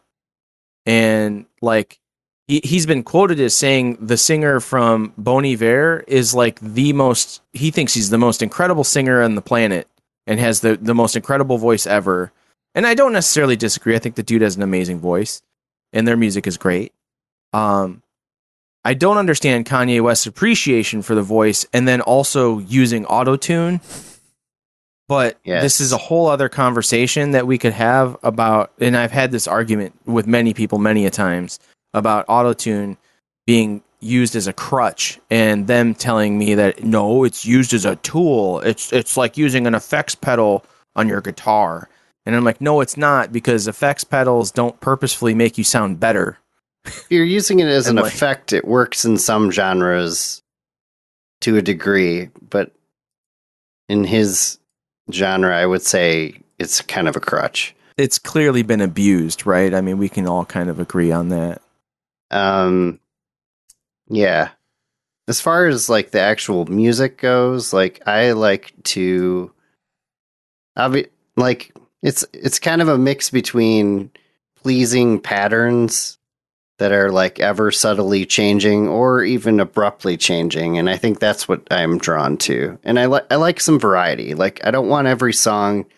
And 0.87 1.46
like 1.61 2.00
he, 2.46 2.61
he's 2.64 2.87
been 2.87 3.02
quoted 3.02 3.40
as 3.40 3.57
saying 3.57 3.98
the 4.00 4.16
singer 4.16 4.61
from 4.61 5.12
Bon 5.16 5.44
Iver 5.44 6.04
is 6.07 6.35
like 6.35 6.61
the 6.61 6.92
most 6.92 7.42
he 7.52 7.70
thinks 7.70 7.94
he's 7.94 8.11
the 8.11 8.18
most 8.18 8.42
incredible 8.42 8.85
singer 8.85 9.22
on 9.22 9.35
the 9.35 9.42
planet 9.42 9.88
and 10.26 10.40
has 10.40 10.60
the, 10.60 10.76
the 10.76 10.94
most 10.94 11.16
incredible 11.16 11.58
voice 11.58 11.87
ever. 11.87 12.32
And 12.74 12.87
I 12.87 12.94
don't 12.94 13.12
necessarily 13.12 13.56
disagree. 13.56 13.94
I 13.94 13.98
think 13.98 14.14
the 14.14 14.22
dude 14.22 14.42
has 14.42 14.56
an 14.56 14.62
amazing 14.62 14.98
voice 15.00 15.42
and 15.92 16.06
their 16.08 16.16
music 16.16 16.46
is 16.46 16.56
great. 16.56 16.92
Um 17.52 18.02
I 18.87 18.92
don't 18.92 19.16
understand 19.16 19.64
Kanye 19.64 20.02
West's 20.02 20.26
appreciation 20.26 21.00
for 21.00 21.14
the 21.14 21.22
voice 21.22 21.64
and 21.72 21.88
then 21.88 22.02
also 22.02 22.58
using 22.58 23.06
autotune. 23.06 23.80
But 25.08 25.38
Yes. 25.44 25.62
this 25.62 25.80
is 25.80 25.92
a 25.92 25.96
whole 25.98 26.26
other 26.28 26.48
conversation 26.48 27.30
that 27.32 27.46
we 27.46 27.58
could 27.58 27.72
have 27.74 28.16
about 28.22 28.72
and 28.80 28.96
I've 28.96 29.12
had 29.12 29.30
this 29.30 29.46
argument 29.46 29.94
with 30.06 30.26
many 30.26 30.54
people 30.54 30.78
many 30.78 31.06
a 31.06 31.10
times 31.10 31.58
about 31.92 32.26
autotune 32.26 32.96
being 33.46 33.82
used 34.04 34.36
as 34.36 34.46
a 34.46 34.52
crutch 34.52 35.18
and 35.30 35.66
them 35.66 35.94
telling 35.94 36.38
me 36.38 36.54
that 36.54 36.84
no, 36.84 37.24
it's 37.24 37.44
used 37.44 37.72
as 37.72 37.84
a 37.84 37.96
tool. 37.96 38.60
It's 38.60 38.92
it's 38.92 39.16
like 39.16 39.36
using 39.36 39.66
an 39.66 39.74
effects 39.74 40.14
pedal 40.14 40.64
on 40.94 41.08
your 41.08 41.20
guitar. 41.20 41.88
And 42.26 42.34
I'm 42.34 42.44
like, 42.44 42.60
no, 42.60 42.80
it's 42.80 42.96
not 42.96 43.32
because 43.32 43.68
effects 43.68 44.04
pedals 44.04 44.50
don't 44.50 44.80
purposefully 44.80 45.34
make 45.34 45.58
you 45.58 45.64
sound 45.64 46.00
better. 46.00 46.38
If 46.86 47.06
you're 47.10 47.24
using 47.24 47.60
it 47.60 47.66
as 47.66 47.88
an 47.88 47.96
like- 47.96 48.12
effect, 48.12 48.52
it 48.52 48.66
works 48.66 49.04
in 49.04 49.16
some 49.18 49.50
genres 49.50 50.42
to 51.42 51.56
a 51.56 51.62
degree, 51.62 52.30
but 52.48 52.72
in 53.88 54.04
his 54.04 54.58
genre, 55.12 55.54
I 55.56 55.66
would 55.66 55.82
say 55.82 56.40
it's 56.58 56.80
kind 56.80 57.08
of 57.08 57.16
a 57.16 57.20
crutch. 57.20 57.74
It's 57.96 58.18
clearly 58.18 58.62
been 58.62 58.80
abused, 58.80 59.46
right? 59.46 59.72
I 59.72 59.80
mean, 59.80 59.98
we 59.98 60.08
can 60.08 60.26
all 60.26 60.44
kind 60.44 60.68
of 60.68 60.80
agree 60.80 61.12
on 61.12 61.28
that. 61.28 61.62
Um, 62.30 62.98
yeah. 64.08 64.50
As 65.26 65.40
far 65.40 65.66
as 65.66 65.88
like 65.88 66.10
the 66.10 66.20
actual 66.20 66.66
music 66.66 67.18
goes, 67.18 67.72
like 67.72 68.06
I 68.06 68.32
like 68.32 68.72
to, 68.84 69.50
obvi- 70.78 71.08
like 71.36 71.74
it's 72.02 72.24
it's 72.34 72.58
kind 72.58 72.82
of 72.82 72.88
a 72.88 72.98
mix 72.98 73.30
between 73.30 74.10
pleasing 74.62 75.18
patterns 75.18 76.18
that 76.78 76.92
are 76.92 77.10
like 77.10 77.40
ever 77.40 77.70
subtly 77.70 78.26
changing 78.26 78.88
or 78.88 79.24
even 79.24 79.60
abruptly 79.60 80.18
changing, 80.18 80.76
and 80.76 80.90
I 80.90 80.98
think 80.98 81.18
that's 81.20 81.48
what 81.48 81.66
I'm 81.70 81.96
drawn 81.96 82.36
to. 82.38 82.78
And 82.84 82.98
I 82.98 83.06
like 83.06 83.26
I 83.30 83.36
like 83.36 83.60
some 83.60 83.78
variety. 83.78 84.34
Like 84.34 84.60
I 84.66 84.70
don't 84.70 84.88
want 84.88 85.06
every 85.06 85.32
song 85.32 85.84
to 85.84 85.90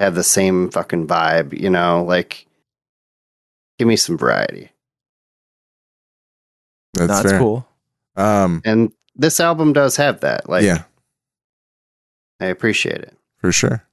have 0.00 0.16
the 0.16 0.24
same 0.24 0.70
fucking 0.70 1.06
vibe, 1.06 1.58
you 1.58 1.70
know. 1.70 2.02
Like, 2.02 2.46
give 3.78 3.86
me 3.86 3.94
some 3.94 4.18
variety. 4.18 4.71
That's, 6.94 7.08
That's 7.08 7.30
fair. 7.30 7.38
cool. 7.38 7.66
Um, 8.16 8.60
And 8.64 8.92
this 9.16 9.40
album 9.40 9.72
does 9.72 9.96
have 9.96 10.20
that. 10.20 10.48
Like, 10.48 10.64
yeah, 10.64 10.82
I 12.40 12.46
appreciate 12.46 13.00
it. 13.00 13.16
for 13.38 13.52
sure. 13.52 13.86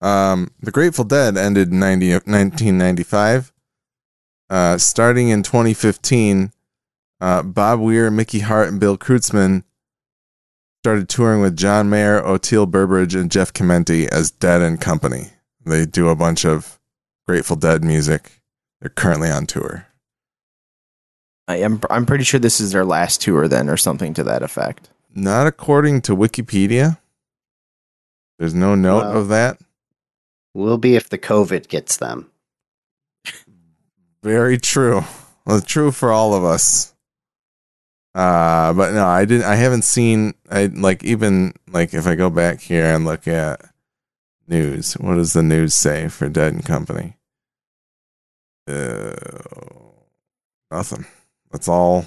Um, 0.00 0.50
the 0.60 0.70
Grateful 0.70 1.04
Dead 1.04 1.36
ended 1.36 1.70
in 1.70 1.78
90, 1.78 2.12
1995. 2.12 3.52
Uh, 4.50 4.76
starting 4.76 5.28
in 5.30 5.42
2015, 5.42 6.52
uh, 7.20 7.42
Bob 7.42 7.80
Weir, 7.80 8.10
Mickey 8.10 8.40
Hart, 8.40 8.68
and 8.68 8.78
Bill 8.78 8.98
Kreutzmann 8.98 9.64
started 10.82 11.08
touring 11.08 11.40
with 11.40 11.56
John 11.56 11.88
Mayer, 11.88 12.20
Oteil 12.20 12.70
Burbridge, 12.70 13.14
and 13.14 13.30
Jeff 13.30 13.52
Chimenti 13.54 14.06
as 14.08 14.30
Dead 14.30 14.60
and 14.60 14.78
Company. 14.80 15.30
They 15.64 15.86
do 15.86 16.08
a 16.10 16.16
bunch 16.16 16.44
of 16.44 16.78
Grateful 17.26 17.56
Dead 17.56 17.82
music. 17.82 18.42
They're 18.80 18.90
currently 18.90 19.30
on 19.30 19.46
tour. 19.46 19.86
I 21.46 21.56
am 21.56 21.80
I'm 21.90 22.06
pretty 22.06 22.24
sure 22.24 22.40
this 22.40 22.60
is 22.60 22.72
their 22.72 22.84
last 22.84 23.20
tour 23.20 23.48
then 23.48 23.68
or 23.68 23.76
something 23.76 24.14
to 24.14 24.24
that 24.24 24.42
effect. 24.42 24.88
Not 25.14 25.46
according 25.46 26.02
to 26.02 26.16
Wikipedia. 26.16 26.98
There's 28.38 28.54
no 28.54 28.74
note 28.74 29.04
Wow. 29.04 29.12
of 29.12 29.28
that. 29.28 29.58
Will 30.54 30.78
be 30.78 30.96
if 30.96 31.08
the 31.08 31.18
COVID 31.18 31.68
gets 31.68 31.96
them. 31.96 32.30
Very 34.22 34.56
true. 34.58 35.02
Well, 35.44 35.60
true 35.60 35.90
for 35.92 36.10
all 36.10 36.32
of 36.34 36.44
us. 36.44 36.94
Uh, 38.14 38.72
but 38.72 38.94
no, 38.94 39.06
I 39.06 39.24
didn't. 39.24 39.44
I 39.44 39.56
haven't 39.56 39.82
seen. 39.82 40.34
I 40.50 40.66
like 40.66 41.04
even 41.04 41.52
like 41.68 41.92
if 41.92 42.06
I 42.06 42.14
go 42.14 42.30
back 42.30 42.60
here 42.60 42.86
and 42.86 43.04
look 43.04 43.26
at 43.28 43.60
news. 44.48 44.94
What 44.94 45.16
does 45.16 45.32
the 45.32 45.42
news 45.42 45.74
say 45.74 46.08
for 46.08 46.28
Dead 46.28 46.52
and 46.54 46.64
Company? 46.64 47.16
Uh, 48.68 49.14
nothing. 50.70 51.04
That's 51.54 51.68
all. 51.68 52.04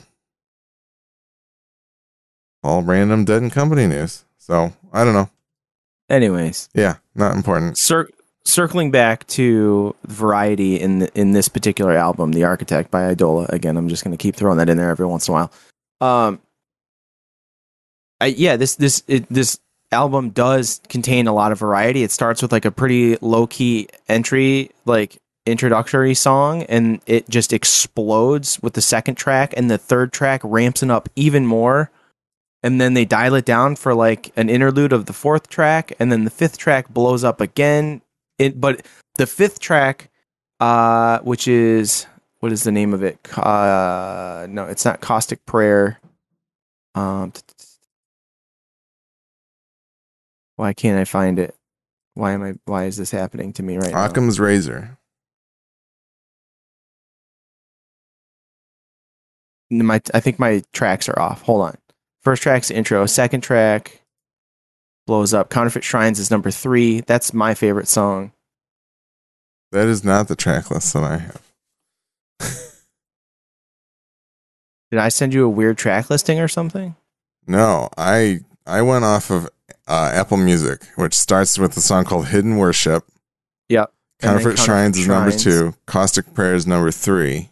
All 2.63 2.83
random 2.83 3.23
Dead 3.23 3.41
and 3.41 3.49
Company 3.51 3.87
news. 3.87 4.25
So 4.37 4.73
I 4.91 5.05
don't 5.05 5.13
know. 5.13 5.29
Anyways, 6.09 6.67
Yeah, 6.73 6.97
not 7.15 7.33
important. 7.33 7.77
cir- 7.77 8.09
circling 8.43 8.91
back 8.91 9.25
to 9.27 9.95
variety 10.05 10.75
in 10.81 10.99
the, 10.99 11.11
in 11.17 11.31
this 11.31 11.47
particular 11.47 11.93
album, 11.93 12.33
"The 12.33 12.43
Architect" 12.43 12.91
by 12.91 13.13
Eidola. 13.15 13.47
Again, 13.47 13.77
I'm 13.77 13.87
just 13.87 14.03
going 14.03 14.15
to 14.15 14.21
keep 14.21 14.35
throwing 14.35 14.57
that 14.57 14.67
in 14.67 14.75
there 14.75 14.89
every 14.89 15.05
once 15.05 15.29
in 15.29 15.33
a 15.33 15.35
while. 15.35 15.51
Um, 16.01 16.41
I, 18.19 18.25
yeah, 18.27 18.57
this 18.57 18.75
this 18.75 19.01
it, 19.07 19.27
this 19.29 19.59
album 19.93 20.31
does 20.31 20.81
contain 20.89 21.27
a 21.27 21.33
lot 21.33 21.53
of 21.53 21.59
variety. 21.59 22.03
It 22.03 22.11
starts 22.11 22.41
with 22.41 22.51
like 22.51 22.65
a 22.65 22.71
pretty 22.71 23.15
low 23.21 23.47
key 23.47 23.87
entry, 24.09 24.71
like 24.85 25.17
introductory 25.47 26.13
song, 26.13 26.63
and 26.63 27.01
it 27.05 27.29
just 27.29 27.53
explodes 27.53 28.61
with 28.61 28.73
the 28.73 28.81
second 28.81 29.15
track, 29.15 29.53
and 29.55 29.71
the 29.71 29.77
third 29.77 30.11
track 30.11 30.41
ramps 30.43 30.83
it 30.83 30.91
up 30.91 31.09
even 31.15 31.45
more. 31.45 31.89
And 32.63 32.81
then 32.81 32.95
they 32.95 33.05
dial 33.05 33.35
it 33.35 33.45
down 33.45 33.75
for 33.75 33.93
like 33.93 34.33
an 34.35 34.49
interlude 34.49 34.91
of 34.91 35.05
the 35.05 35.13
fourth 35.13 35.47
track, 35.47 35.93
and 35.99 36.11
then 36.11 36.23
the 36.23 36.29
fifth 36.29 36.57
track 36.57 36.89
blows 36.89 37.23
up 37.23 37.39
again. 37.39 38.01
It, 38.37 38.59
but 38.59 38.85
the 39.17 39.27
fifth 39.27 39.59
track, 39.59 40.09
uh, 40.59 41.19
which 41.19 41.47
is 41.47 42.07
what 42.39 42.51
is 42.51 42.63
the 42.63 42.71
name 42.71 42.93
of 42.93 43.03
it? 43.03 43.19
Uh, 43.37 44.47
no, 44.49 44.65
it's 44.65 44.85
not 44.85 45.01
Caustic 45.01 45.45
Prayer. 45.45 45.99
Um, 46.95 47.31
why 50.55 50.73
can't 50.73 50.99
I 50.99 51.05
find 51.05 51.39
it? 51.39 51.55
Why 52.15 52.33
am 52.33 52.43
I? 52.43 52.55
Why 52.65 52.85
is 52.85 52.97
this 52.97 53.11
happening 53.11 53.53
to 53.53 53.63
me 53.63 53.77
right 53.77 53.91
now? 53.91 54.05
Occam's 54.05 54.39
razor. 54.39 54.97
My, 59.69 60.01
I 60.13 60.19
think 60.19 60.39
my 60.39 60.63
tracks 60.73 61.09
are 61.09 61.19
off. 61.19 61.41
Hold 61.43 61.61
on. 61.61 61.77
First 62.21 62.43
track's 62.43 62.71
intro. 62.71 63.05
Second 63.05 63.41
track 63.41 64.01
blows 65.05 65.33
up. 65.33 65.49
Counterfeit 65.49 65.83
Shrines 65.83 66.19
is 66.19 66.31
number 66.31 66.51
three. 66.51 67.01
That's 67.01 67.33
my 67.33 67.53
favorite 67.53 67.87
song. 67.87 68.31
That 69.71 69.87
is 69.87 70.03
not 70.03 70.27
the 70.27 70.35
track 70.35 70.71
list 70.71 70.93
that 70.93 71.03
I 71.03 71.17
have. 71.17 71.41
Did 74.91 74.99
I 74.99 75.09
send 75.09 75.33
you 75.33 75.45
a 75.45 75.49
weird 75.49 75.77
track 75.77 76.09
listing 76.09 76.39
or 76.39 76.47
something? 76.47 76.95
No, 77.45 77.89
I 77.97 78.39
I 78.65 78.81
went 78.81 79.05
off 79.05 79.29
of 79.29 79.49
uh, 79.87 80.11
Apple 80.13 80.37
Music, 80.37 80.85
which 80.95 81.13
starts 81.13 81.57
with 81.57 81.75
a 81.77 81.81
song 81.81 82.05
called 82.05 82.27
"Hidden 82.27 82.57
Worship." 82.57 83.05
Yep. 83.69 83.91
Then 84.19 84.37
Counterfeit 84.37 84.59
Shrines 84.59 84.97
is 84.97 85.07
number 85.07 85.31
two. 85.31 85.75
Caustic 85.85 86.33
Prayer 86.33 86.55
is 86.55 86.65
number 86.65 86.91
three. 86.91 87.49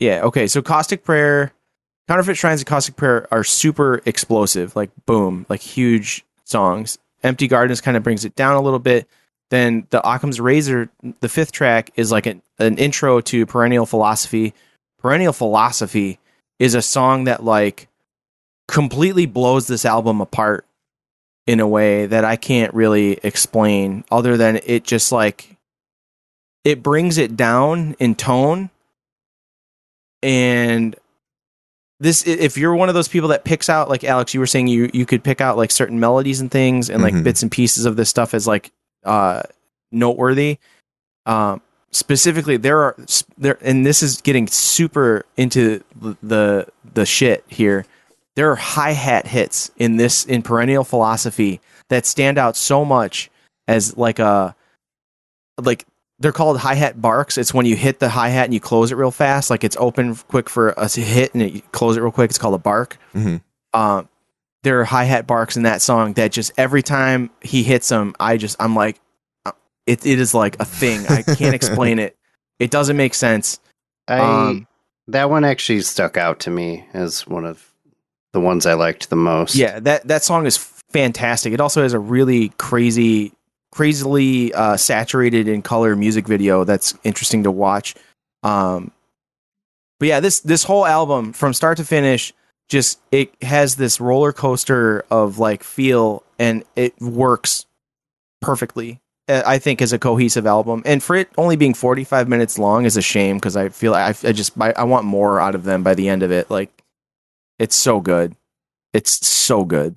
Yeah. 0.00 0.22
Okay. 0.24 0.48
So 0.48 0.62
Caustic 0.62 1.04
Prayer, 1.04 1.52
Counterfeit 2.08 2.36
Shrines, 2.36 2.60
and 2.60 2.66
Caustic 2.66 2.96
Prayer 2.96 3.28
are 3.30 3.44
super 3.44 4.02
explosive. 4.06 4.74
Like 4.74 4.90
boom, 5.06 5.46
like 5.48 5.60
huge 5.60 6.24
songs. 6.44 6.98
Empty 7.22 7.46
Gardens 7.46 7.80
kind 7.80 7.96
of 7.96 8.02
brings 8.02 8.24
it 8.24 8.34
down 8.34 8.56
a 8.56 8.60
little 8.60 8.78
bit. 8.78 9.06
Then 9.50 9.86
the 9.90 10.00
Occam's 10.08 10.40
Razor, 10.40 10.90
the 11.20 11.28
fifth 11.28 11.52
track, 11.52 11.90
is 11.96 12.10
like 12.10 12.26
an, 12.26 12.40
an 12.58 12.78
intro 12.78 13.20
to 13.20 13.46
Perennial 13.46 13.86
Philosophy. 13.86 14.54
Perennial 14.98 15.32
Philosophy 15.32 16.18
is 16.58 16.74
a 16.74 16.82
song 16.82 17.24
that 17.24 17.44
like 17.44 17.88
completely 18.68 19.26
blows 19.26 19.66
this 19.66 19.84
album 19.84 20.20
apart 20.20 20.64
in 21.46 21.58
a 21.58 21.66
way 21.66 22.06
that 22.06 22.24
I 22.24 22.36
can't 22.36 22.72
really 22.72 23.18
explain 23.22 24.04
other 24.10 24.36
than 24.36 24.60
it 24.64 24.84
just 24.84 25.10
like 25.10 25.56
it 26.62 26.82
brings 26.82 27.18
it 27.18 27.36
down 27.36 27.96
in 27.98 28.14
tone 28.14 28.70
and 30.22 30.96
this 31.98 32.26
if 32.26 32.56
you're 32.56 32.74
one 32.74 32.88
of 32.88 32.94
those 32.94 33.08
people 33.08 33.28
that 33.28 33.44
picks 33.44 33.68
out 33.68 33.88
like 33.88 34.04
Alex 34.04 34.32
you 34.34 34.40
were 34.40 34.46
saying 34.46 34.68
you 34.68 34.90
you 34.94 35.04
could 35.06 35.22
pick 35.22 35.40
out 35.40 35.56
like 35.56 35.70
certain 35.70 36.00
melodies 36.00 36.40
and 36.40 36.50
things 36.50 36.88
and 36.90 37.02
like 37.02 37.14
Mhm. 37.14 37.24
bits 37.24 37.42
and 37.42 37.50
pieces 37.50 37.84
of 37.84 37.96
this 37.96 38.08
stuff 38.08 38.32
as 38.34 38.46
like 38.46 38.70
uh 39.04 39.42
noteworthy 39.92 40.58
um 41.26 41.60
specifically 41.90 42.56
there 42.56 42.78
are 42.80 42.96
there 43.36 43.58
and 43.60 43.84
this 43.84 44.02
is 44.02 44.20
getting 44.20 44.46
super 44.46 45.24
into 45.36 45.82
the 46.00 46.16
the, 46.22 46.66
the 46.94 47.04
shit 47.06 47.44
here 47.48 47.84
there 48.36 48.50
are 48.50 48.56
hi-hat 48.56 49.26
hits 49.26 49.70
in 49.76 49.96
this 49.96 50.24
in 50.24 50.40
perennial 50.42 50.84
philosophy 50.84 51.60
that 51.88 52.06
stand 52.06 52.38
out 52.38 52.56
so 52.56 52.84
much 52.84 53.30
as 53.68 53.96
like 53.98 54.18
a 54.18 54.54
like 55.60 55.84
they're 56.20 56.32
called 56.32 56.58
hi-hat 56.58 57.00
barks. 57.00 57.36
It's 57.38 57.52
when 57.52 57.66
you 57.66 57.74
hit 57.76 57.98
the 57.98 58.08
hi-hat 58.10 58.44
and 58.44 58.54
you 58.54 58.60
close 58.60 58.92
it 58.92 58.96
real 58.96 59.10
fast. 59.10 59.50
Like 59.50 59.64
it's 59.64 59.76
open 59.80 60.14
quick 60.28 60.48
for 60.48 60.70
a 60.76 60.88
hit 60.88 61.34
and 61.34 61.50
you 61.50 61.62
close 61.72 61.96
it 61.96 62.00
real 62.02 62.12
quick. 62.12 62.30
It's 62.30 62.38
called 62.38 62.54
a 62.54 62.58
bark. 62.58 62.98
Mhm. 63.14 63.40
um 63.74 64.08
there 64.62 64.78
are 64.80 64.84
hi-hat 64.84 65.26
barks 65.26 65.56
in 65.56 65.62
that 65.62 65.80
song 65.80 66.12
that 66.14 66.32
just 66.32 66.52
every 66.58 66.82
time 66.82 67.30
he 67.40 67.62
hits 67.62 67.88
them 67.88 68.14
i 68.20 68.36
just 68.36 68.56
i'm 68.60 68.74
like 68.76 69.00
uh, 69.46 69.52
it, 69.86 70.04
it 70.04 70.18
is 70.20 70.34
like 70.34 70.60
a 70.60 70.64
thing. 70.66 71.06
I 71.08 71.22
can't 71.22 71.54
explain 71.54 71.98
it. 71.98 72.16
It 72.58 72.70
doesn't 72.70 72.98
make 72.98 73.14
sense. 73.14 73.58
I 74.06 74.18
Um, 74.20 74.66
that 75.08 75.30
one 75.30 75.44
actually 75.44 75.80
stuck 75.80 76.18
out 76.18 76.40
to 76.40 76.50
me 76.50 76.84
as 76.92 77.26
one 77.26 77.46
of 77.46 77.72
the 78.34 78.40
ones 78.40 78.66
I 78.66 78.74
liked 78.74 79.08
the 79.08 79.16
most. 79.16 79.54
Yeah, 79.54 79.80
that 79.80 80.06
that 80.08 80.22
song 80.24 80.44
is 80.44 80.58
fantastic. 80.92 81.54
It 81.54 81.60
also 81.60 81.80
has 81.82 81.94
a 81.94 81.98
really 81.98 82.50
crazy, 82.58 83.32
crazily 83.70 84.52
uh, 84.52 84.76
saturated 84.76 85.46
in 85.46 85.62
color 85.62 85.94
music 85.96 86.26
video 86.26 86.64
that's 86.64 86.94
interesting 87.04 87.44
to 87.44 87.50
watch. 87.50 87.94
Um, 88.42 88.90
but 89.98 90.08
yeah, 90.08 90.20
this 90.20 90.40
this 90.40 90.64
whole 90.64 90.86
album 90.86 91.32
from 91.32 91.52
start 91.52 91.76
to 91.76 91.84
finish 91.84 92.32
just 92.68 93.00
it 93.10 93.32
has 93.42 93.76
this 93.76 94.00
roller 94.00 94.32
coaster 94.32 95.04
of 95.10 95.38
like 95.38 95.62
feel, 95.62 96.22
and 96.38 96.64
it 96.74 96.98
works 97.00 97.66
perfectly. 98.40 99.00
uh, 99.30 99.42
I 99.46 99.58
think 99.58 99.80
as 99.80 99.92
a 99.92 99.98
cohesive 99.98 100.46
album, 100.46 100.82
and 100.84 101.02
for 101.02 101.14
it 101.14 101.28
only 101.38 101.56
being 101.56 101.74
forty 101.74 102.04
five 102.04 102.28
minutes 102.28 102.58
long 102.58 102.84
is 102.84 102.96
a 102.96 103.02
shame 103.02 103.36
because 103.36 103.56
I 103.56 103.68
feel 103.68 103.94
I, 103.94 104.08
I 104.08 104.32
just 104.32 104.60
I, 104.60 104.72
I 104.72 104.84
want 104.84 105.04
more 105.04 105.40
out 105.40 105.54
of 105.54 105.64
them 105.64 105.82
by 105.82 105.94
the 105.94 106.08
end 106.08 106.22
of 106.22 106.32
it. 106.32 106.50
Like, 106.50 106.70
it's 107.58 107.76
so 107.76 108.00
good. 108.00 108.34
It's 108.92 109.26
so 109.26 109.64
good. 109.64 109.94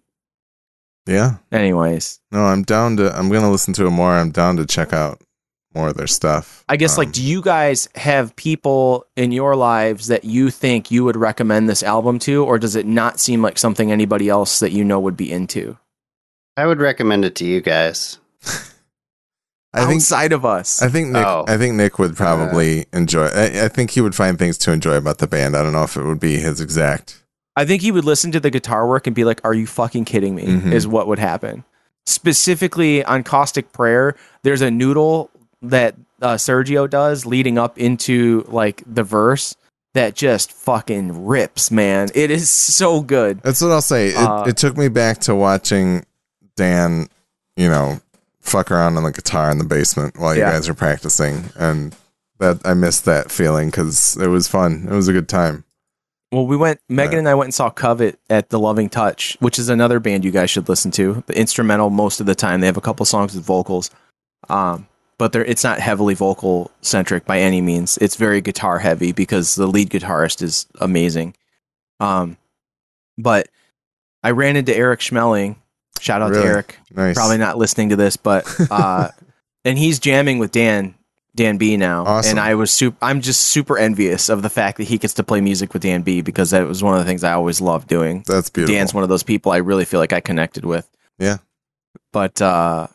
Yeah. 1.06 1.36
Anyways, 1.52 2.20
No, 2.32 2.46
I'm 2.46 2.64
down 2.64 2.98
to. 2.98 3.18
I'm 3.18 3.30
gonna 3.30 3.52
listen 3.52 3.74
to 3.76 3.86
it 3.88 3.92
more. 3.92 4.12
I'm 4.12 4.32
down 4.32 4.58
to 4.58 4.66
check 4.66 4.94
out 4.94 5.22
more 5.76 5.90
of 5.90 5.98
their 5.98 6.08
stuff. 6.08 6.64
I 6.70 6.78
guess 6.78 6.98
Um, 6.98 7.06
like, 7.06 7.14
do 7.14 7.22
you 7.24 7.42
guys 7.42 7.90
have 7.96 8.36
people 8.36 9.06
in 9.16 9.32
your 9.32 9.56
lives 9.56 10.08
that 10.08 10.24
you 10.24 10.50
think 10.50 10.92
you 10.92 11.04
would 11.04 11.18
recommend 11.18 11.68
this 11.68 11.84
album 11.84 12.20
to, 12.20 12.44
or 12.46 12.60
does 12.60 12.76
it 12.76 12.86
not 12.86 13.20
seem 13.20 13.42
like 13.42 13.58
something 13.58 13.92
anybody 13.92 14.30
else 14.30 14.60
that 14.60 14.72
you 14.72 14.84
know 14.84 15.00
would 15.00 15.18
be 15.18 15.32
into 15.32 15.78
I 16.56 16.68
would 16.68 16.80
recommend 16.80 17.26
it 17.26 17.36
to 17.36 17.46
you 17.46 17.62
guys. 17.62 18.20
I 19.74 19.86
think. 19.86 19.96
outside 20.02 20.34
of 20.34 20.46
us? 20.46 20.84
I 20.84 20.90
think 20.90 21.10
Nick. 21.10 21.26
Oh. 21.26 21.46
I 21.48 21.58
think 21.58 21.74
Nick 21.74 21.98
would 21.98 22.16
probably 22.16 22.86
enjoy. 22.94 23.26
I, 23.26 23.66
I 23.66 23.68
think 23.70 23.92
he 23.92 24.02
would 24.02 24.14
find 24.14 24.38
things 24.38 24.58
to 24.60 24.72
enjoy 24.72 24.96
about 24.96 25.18
the 25.18 25.26
band. 25.26 25.58
I 25.58 25.64
don't 25.64 25.74
know 25.74 25.84
if 25.84 25.98
it 25.98 26.04
would 26.04 26.20
be 26.20 26.38
his 26.38 26.62
exact. 26.62 27.23
I 27.56 27.66
think 27.66 27.82
he 27.82 27.92
would 27.92 28.06
listen 28.06 28.32
to 28.32 28.40
the 28.40 28.50
guitar 28.50 28.88
work 28.88 29.06
and 29.08 29.16
be 29.16 29.24
like, 29.26 29.40
"Are 29.44 29.54
you 29.54 29.68
fucking 29.68 30.06
kidding 30.06 30.34
me?" 30.36 30.46
Mhm. 30.46 30.72
Is 30.72 30.88
what 30.88 31.08
would 31.08 31.20
happen. 31.20 31.64
Specifically 32.06 33.04
on 33.04 33.24
Caustic 33.24 33.72
Prayer, 33.74 34.16
there's 34.44 34.62
a 34.62 34.72
noodle 34.72 35.30
that 35.62 35.96
uh, 36.22 36.36
Sergio 36.36 36.90
does 36.90 37.26
leading 37.26 37.58
up 37.58 37.78
into 37.78 38.46
like 38.48 38.82
the 38.88 39.04
verse 39.04 39.56
that 39.94 40.16
just 40.16 40.52
fucking 40.52 41.26
rips, 41.26 41.70
man. 41.70 42.10
It 42.16 42.32
is 42.32 42.50
so 42.50 43.02
good. 43.02 43.42
That's 43.42 43.62
what 43.62 43.72
I'll 43.72 43.82
say. 43.82 44.10
It, 44.10 44.16
Uh, 44.16 44.44
it 44.48 44.58
took 44.58 44.78
me 44.78 44.88
back 44.88 45.20
to 45.22 45.36
watching 45.36 46.06
Dan, 46.56 47.08
you 47.58 47.70
know, 47.70 48.00
fuck 48.40 48.72
around 48.72 48.96
on 48.98 49.04
the 49.04 49.12
guitar 49.12 49.52
in 49.52 49.58
the 49.58 49.64
basement 49.66 50.18
while 50.18 50.34
you 50.34 50.42
Yeah. 50.42 50.52
guys 50.52 50.68
were 50.68 50.74
practicing, 50.76 51.50
and 51.58 51.96
that 52.40 52.60
I 52.66 52.74
missed 52.74 53.06
that 53.06 53.32
feeling 53.32 53.70
because 53.70 54.18
it 54.20 54.28
was 54.28 54.48
fun. 54.48 54.88
It 54.90 54.94
was 54.94 55.08
a 55.08 55.14
good 55.14 55.28
time. 55.30 55.64
Well, 56.34 56.48
we 56.48 56.58
went. 56.58 56.80
Megan 56.90 57.12
Right. 57.12 57.18
and 57.20 57.30
I 57.30 57.36
went 57.36 57.48
and 57.48 57.54
saw 57.54 57.70
Covet 57.70 58.20
at 58.30 58.50
the 58.50 58.60
Loving 58.60 58.90
Touch, 58.90 59.38
which 59.40 59.60
is 59.60 59.70
another 59.70 60.00
band 60.00 60.26
you 60.26 60.32
guys 60.32 60.50
should 60.50 60.68
listen 60.68 60.90
to. 60.92 61.24
The 61.28 61.38
instrumental 61.38 61.90
most 61.92 62.20
of 62.20 62.26
the 62.26 62.34
time. 62.36 62.60
They 62.60 62.68
have 62.68 62.78
a 62.78 62.82
couple 62.82 63.06
songs 63.06 63.36
with 63.36 63.44
vocals. 63.46 63.92
Um, 64.50 64.88
but 65.20 65.36
it's 65.36 65.64
not 65.64 65.80
heavily 65.80 66.16
vocal 66.16 66.72
centric 66.82 67.26
by 67.26 67.40
any 67.40 67.62
means. 67.62 67.98
It's 68.00 68.16
very 68.16 68.42
guitar 68.42 68.80
heavy 68.80 69.12
because 69.12 69.56
the 69.56 69.68
lead 69.68 69.92
guitarist 69.92 70.42
is 70.42 70.66
amazing. 70.82 71.36
Um, 72.00 72.38
but 73.18 73.48
I 74.24 74.32
ran 74.32 74.56
into 74.56 74.76
Eric 74.76 75.02
Schmelling. 75.02 75.58
Shout 76.00 76.22
out 76.24 76.32
Really? 76.32 76.44
to 76.44 76.50
Eric. 76.50 76.80
Nice. 76.92 77.16
Probably 77.16 77.38
not 77.38 77.58
listening 77.60 77.90
to 77.90 77.96
this, 77.96 78.18
but 78.18 78.46
uh, 78.72 79.10
and 79.66 79.78
he's 79.78 80.00
jamming 80.00 80.40
with 80.40 80.52
Dan 80.52 80.96
Dan 81.36 81.58
B 81.58 81.78
now, 81.78 82.06
Awesome. 82.06 82.32
and 82.32 82.40
I 82.40 82.54
was 82.56 82.72
super. 82.72 82.96
I'm 83.02 83.22
just 83.22 83.42
super 83.42 83.78
envious 83.78 84.30
of 84.30 84.42
the 84.44 84.50
fact 84.50 84.78
that 84.78 84.84
he 84.84 84.98
gets 85.00 85.16
to 85.16 85.24
play 85.24 85.42
music 85.42 85.74
with 85.74 85.82
Dan 85.82 86.04
B 86.04 86.22
because 86.22 86.52
that 86.52 86.68
was 86.68 86.84
one 86.84 86.94
of 86.94 87.00
the 87.00 87.06
things 87.10 87.24
I 87.24 87.34
always 87.34 87.60
loved 87.60 87.88
doing. 87.88 88.24
That's 88.28 88.50
beautiful. 88.52 88.76
Dan's 88.76 88.94
one 88.94 89.02
of 89.04 89.10
those 89.10 89.24
people 89.24 89.52
I 89.52 89.58
really 89.58 89.86
feel 89.86 90.00
like 90.00 90.14
I 90.14 90.20
connected 90.20 90.64
with. 90.64 90.88
Yeah. 91.18 91.38
But 92.12 92.42
uh 92.42 92.88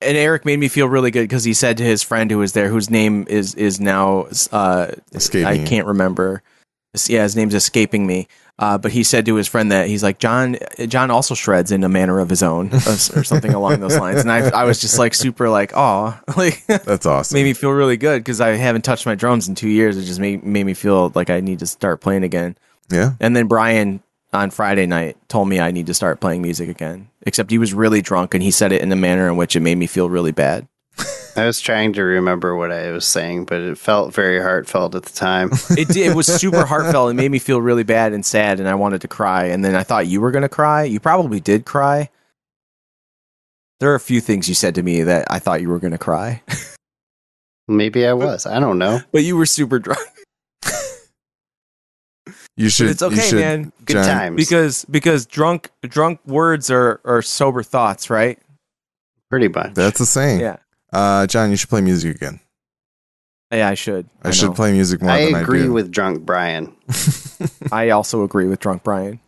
and 0.00 0.16
Eric 0.16 0.44
made 0.44 0.58
me 0.58 0.68
feel 0.68 0.88
really 0.88 1.10
good 1.10 1.22
because 1.22 1.44
he 1.44 1.54
said 1.54 1.76
to 1.78 1.82
his 1.84 2.02
friend 2.02 2.30
who 2.30 2.38
was 2.38 2.52
there, 2.52 2.68
whose 2.68 2.88
name 2.90 3.26
is 3.28 3.54
is 3.54 3.78
now 3.80 4.26
uh 4.52 4.92
Escaping 5.12 5.46
I 5.46 5.64
can't 5.66 5.86
remember. 5.86 6.42
Yeah, 7.08 7.24
his 7.24 7.36
name's 7.36 7.54
escaping 7.54 8.06
me. 8.06 8.28
Uh, 8.56 8.78
but 8.78 8.92
he 8.92 9.02
said 9.02 9.26
to 9.26 9.34
his 9.34 9.48
friend 9.48 9.72
that 9.72 9.88
he's 9.88 10.02
like 10.02 10.18
John. 10.18 10.56
John 10.86 11.10
also 11.10 11.34
shreds 11.34 11.72
in 11.72 11.82
a 11.82 11.88
manner 11.88 12.20
of 12.20 12.30
his 12.30 12.42
own, 12.42 12.72
or, 12.72 13.24
something 13.24 13.52
along 13.54 13.80
those 13.80 13.98
lines. 13.98 14.20
And 14.20 14.30
I, 14.30 14.48
I 14.50 14.64
was 14.64 14.80
just 14.80 14.96
like 14.98 15.12
super 15.12 15.48
like, 15.48 15.72
oh, 15.74 16.18
like 16.36 16.64
That's 16.66 17.04
awesome. 17.04 17.36
made 17.36 17.44
me 17.44 17.52
feel 17.52 17.72
really 17.72 17.96
good 17.96 18.20
because 18.20 18.40
I 18.40 18.50
haven't 18.50 18.82
touched 18.82 19.06
my 19.06 19.16
drums 19.16 19.48
in 19.48 19.56
two 19.56 19.68
years. 19.68 19.96
It 19.96 20.04
just 20.04 20.20
made 20.20 20.44
made 20.44 20.64
me 20.64 20.74
feel 20.74 21.10
like 21.16 21.30
I 21.30 21.40
need 21.40 21.58
to 21.60 21.66
start 21.66 22.00
playing 22.00 22.22
again. 22.22 22.56
Yeah. 22.90 23.12
And 23.18 23.34
then 23.34 23.48
Brian 23.48 24.02
on 24.32 24.50
Friday 24.50 24.86
night 24.86 25.16
told 25.28 25.48
me 25.48 25.58
I 25.58 25.72
need 25.72 25.86
to 25.86 25.94
start 25.94 26.20
playing 26.20 26.42
music 26.42 26.68
again. 26.68 27.08
Except 27.22 27.50
he 27.50 27.58
was 27.58 27.74
really 27.74 28.02
drunk 28.02 28.34
and 28.34 28.42
he 28.42 28.50
said 28.52 28.70
it 28.70 28.82
in 28.82 28.92
a 28.92 28.96
manner 28.96 29.28
in 29.28 29.36
which 29.36 29.56
it 29.56 29.60
made 29.60 29.78
me 29.78 29.86
feel 29.86 30.08
really 30.08 30.32
bad. 30.32 30.68
I 31.36 31.46
was 31.46 31.60
trying 31.60 31.92
to 31.94 32.02
remember 32.02 32.54
what 32.54 32.70
I 32.70 32.92
was 32.92 33.04
saying, 33.04 33.46
but 33.46 33.60
it 33.60 33.76
felt 33.76 34.14
very 34.14 34.40
heartfelt 34.40 34.94
at 34.94 35.02
the 35.02 35.12
time. 35.12 35.50
It 35.76 35.88
did, 35.88 36.10
it 36.12 36.14
was 36.14 36.26
super 36.26 36.64
heartfelt. 36.64 37.10
It 37.10 37.14
made 37.14 37.30
me 37.30 37.38
feel 37.38 37.60
really 37.60 37.82
bad 37.82 38.12
and 38.12 38.24
sad, 38.24 38.60
and 38.60 38.68
I 38.68 38.74
wanted 38.74 39.00
to 39.00 39.08
cry. 39.08 39.46
And 39.46 39.64
then 39.64 39.74
I 39.74 39.82
thought 39.82 40.06
you 40.06 40.20
were 40.20 40.30
gonna 40.30 40.48
cry. 40.48 40.84
You 40.84 41.00
probably 41.00 41.40
did 41.40 41.64
cry. 41.64 42.10
There 43.80 43.90
are 43.90 43.96
a 43.96 44.00
few 44.00 44.20
things 44.20 44.48
you 44.48 44.54
said 44.54 44.76
to 44.76 44.82
me 44.82 45.02
that 45.02 45.26
I 45.28 45.40
thought 45.40 45.60
you 45.60 45.68
were 45.68 45.80
gonna 45.80 45.98
cry, 45.98 46.42
Maybe 47.68 48.06
I 48.06 48.12
was. 48.12 48.46
I 48.46 48.60
don't 48.60 48.78
know. 48.78 49.00
but 49.10 49.24
you 49.24 49.36
were 49.36 49.46
super 49.46 49.78
drunk. 49.78 50.06
You 52.56 52.68
should. 52.68 52.90
it's 52.90 53.02
okay, 53.02 53.20
should, 53.20 53.40
man. 53.40 53.72
Good 53.84 53.94
John, 53.94 54.06
times. 54.06 54.36
Because 54.36 54.84
because 54.84 55.26
drunk 55.26 55.70
drunk 55.82 56.20
words 56.24 56.70
are 56.70 57.00
are 57.04 57.20
sober 57.20 57.64
thoughts, 57.64 58.10
right? 58.10 58.38
Pretty 59.28 59.48
much. 59.48 59.74
That's 59.74 59.98
the 59.98 60.06
saying. 60.06 60.40
Yeah. 60.40 60.58
Uh, 60.94 61.26
John, 61.26 61.50
you 61.50 61.56
should 61.56 61.68
play 61.68 61.80
music 61.80 62.16
again. 62.16 62.40
Yeah, 63.52 63.68
I 63.68 63.74
should. 63.74 64.08
I, 64.22 64.30
should 64.30 64.50
know. 64.50 64.54
play 64.54 64.72
music 64.72 65.00
more 65.02 65.10
I 65.10 65.26
than 65.26 65.34
agree 65.36 65.60
I 65.60 65.64
do. 65.64 65.72
with 65.72 65.90
drunk 65.90 66.24
Brian. 66.24 66.74
I 67.72 67.90
also 67.90 68.24
agree 68.24 68.46
with 68.46 68.58
drunk 68.60 68.82
Brian. 68.82 69.20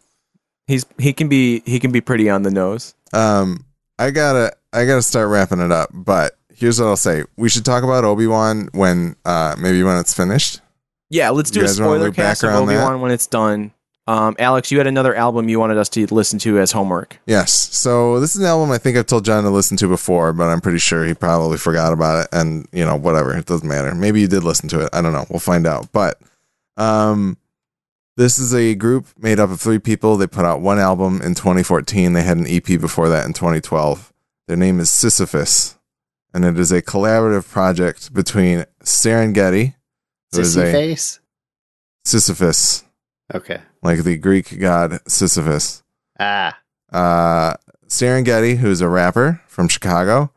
He's 0.66 0.84
he 0.98 1.12
can 1.12 1.28
be 1.28 1.62
he 1.64 1.78
can 1.78 1.92
be 1.92 2.00
pretty 2.00 2.28
on 2.28 2.42
the 2.42 2.50
nose. 2.50 2.94
Um, 3.12 3.64
I 3.98 4.10
gotta, 4.10 4.56
I 4.72 4.84
gotta 4.84 5.02
start 5.02 5.28
wrapping 5.28 5.60
it 5.60 5.70
up. 5.70 5.90
But 5.92 6.36
here's 6.52 6.80
what 6.80 6.88
I'll 6.88 6.96
say: 6.96 7.22
we 7.36 7.48
should 7.48 7.64
talk 7.64 7.84
about 7.84 8.04
Obi 8.04 8.26
Wan 8.26 8.68
when, 8.72 9.14
uh, 9.24 9.54
maybe 9.60 9.82
when 9.84 9.96
it's 9.98 10.12
finished. 10.12 10.60
Yeah, 11.08 11.30
let's 11.30 11.52
do 11.52 11.60
You 11.60 11.66
a 11.66 11.68
spoiler 11.68 12.10
cast 12.10 12.42
of 12.42 12.50
around 12.50 12.64
Obi? 12.64 12.74
Wan 12.76 13.00
when 13.00 13.12
it's 13.12 13.28
done. 13.28 13.72
Um, 14.08 14.36
Alex, 14.38 14.70
you 14.70 14.78
had 14.78 14.86
another 14.86 15.14
album 15.14 15.48
you 15.48 15.58
wanted 15.58 15.78
us 15.78 15.88
to 15.90 16.06
listen 16.14 16.38
to 16.40 16.60
as 16.60 16.70
homework. 16.70 17.18
Yes. 17.26 17.52
So 17.76 18.20
this 18.20 18.36
is 18.36 18.42
an 18.42 18.46
album 18.46 18.70
I 18.70 18.78
think 18.78 18.96
I've 18.96 19.06
told 19.06 19.24
John 19.24 19.42
to 19.42 19.50
listen 19.50 19.76
to 19.78 19.88
before, 19.88 20.32
but 20.32 20.44
I'm 20.44 20.60
pretty 20.60 20.78
sure 20.78 21.04
he 21.04 21.14
probably 21.14 21.58
forgot 21.58 21.92
about 21.92 22.24
it. 22.24 22.28
And 22.32 22.68
you 22.72 22.84
know, 22.84 22.94
whatever, 22.94 23.36
it 23.36 23.46
doesn't 23.46 23.68
matter. 23.68 23.92
Maybe 23.94 24.20
you 24.20 24.28
did 24.28 24.44
listen 24.44 24.68
to 24.70 24.80
it. 24.84 24.90
I 24.92 25.02
don't 25.02 25.12
know. 25.12 25.26
We'll 25.28 25.40
find 25.40 25.66
out. 25.66 25.90
But 25.92 26.20
um, 26.76 27.36
this 28.16 28.38
is 28.38 28.54
a 28.54 28.74
group 28.74 29.06
made 29.18 29.40
up 29.40 29.50
of 29.50 29.60
three 29.60 29.80
people. 29.80 30.16
They 30.16 30.26
put 30.26 30.44
out 30.44 30.60
one 30.60 30.78
album 30.78 31.20
in 31.20 31.34
2014. 31.34 32.12
They 32.12 32.22
had 32.22 32.36
an 32.36 32.46
EP 32.46 32.64
before 32.64 33.08
that 33.08 33.26
in 33.26 33.32
2012. 33.32 34.12
Their 34.46 34.56
name 34.56 34.78
is 34.78 34.90
Sisyphus, 34.90 35.76
and 36.32 36.44
it 36.44 36.58
is 36.58 36.70
a 36.70 36.80
collaborative 36.80 37.50
project 37.50 38.14
between 38.14 38.64
Serengeti, 38.84 39.74
who 40.32 40.40
is 40.40 40.56
Sissy 40.56 40.68
a 40.68 40.72
face? 40.72 41.20
Sisyphus, 42.04 42.84
Okay. 43.34 43.60
like 43.82 44.04
the 44.04 44.16
Greek 44.16 44.58
god 44.60 45.00
Sisyphus. 45.06 45.82
Ah. 46.18 46.56
uh, 46.92 47.54
Serengeti, 47.88 48.56
who's 48.58 48.80
a 48.80 48.88
rapper 48.88 49.42
from 49.46 49.68
Chicago, 49.68 50.30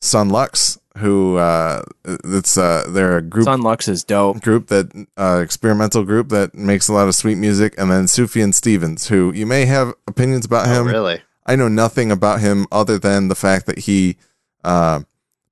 Son 0.00 0.28
Lux, 0.28 0.78
who 0.98 1.36
uh, 1.36 1.82
it's 2.04 2.56
uh, 2.58 2.86
they're 2.90 3.16
a 3.18 3.22
group 3.22 3.44
Son 3.44 3.62
Lux 3.62 3.88
is 3.88 4.04
dope. 4.04 4.40
group 4.42 4.68
that 4.68 5.06
uh, 5.16 5.40
experimental 5.42 6.04
group 6.04 6.28
that 6.28 6.54
makes 6.54 6.88
a 6.88 6.92
lot 6.92 7.08
of 7.08 7.14
sweet 7.14 7.36
music, 7.36 7.74
and 7.78 7.90
then 7.90 8.04
Sufjan 8.04 8.52
Stevens, 8.54 9.08
who 9.08 9.32
you 9.32 9.46
may 9.46 9.64
have 9.66 9.92
opinions 10.06 10.44
about 10.44 10.68
Oh, 10.68 10.80
him. 10.82 10.86
really? 10.88 11.22
I 11.46 11.56
know 11.56 11.68
nothing 11.68 12.10
about 12.12 12.40
him 12.40 12.66
other 12.72 12.98
than 12.98 13.28
the 13.28 13.34
fact 13.34 13.66
that 13.66 13.80
he 13.80 14.16
uh, 14.62 15.00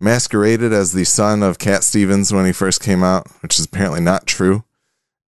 masqueraded 0.01 0.73
as 0.73 0.93
the 0.93 1.05
son 1.05 1.43
of 1.43 1.59
Cat 1.59 1.85
Stevens 1.85 2.33
when 2.33 2.47
he 2.47 2.53
first 2.53 2.81
came 2.81 3.03
out, 3.03 3.27
which 3.43 3.59
is 3.59 3.67
apparently 3.67 4.01
not 4.01 4.27
true. 4.27 4.65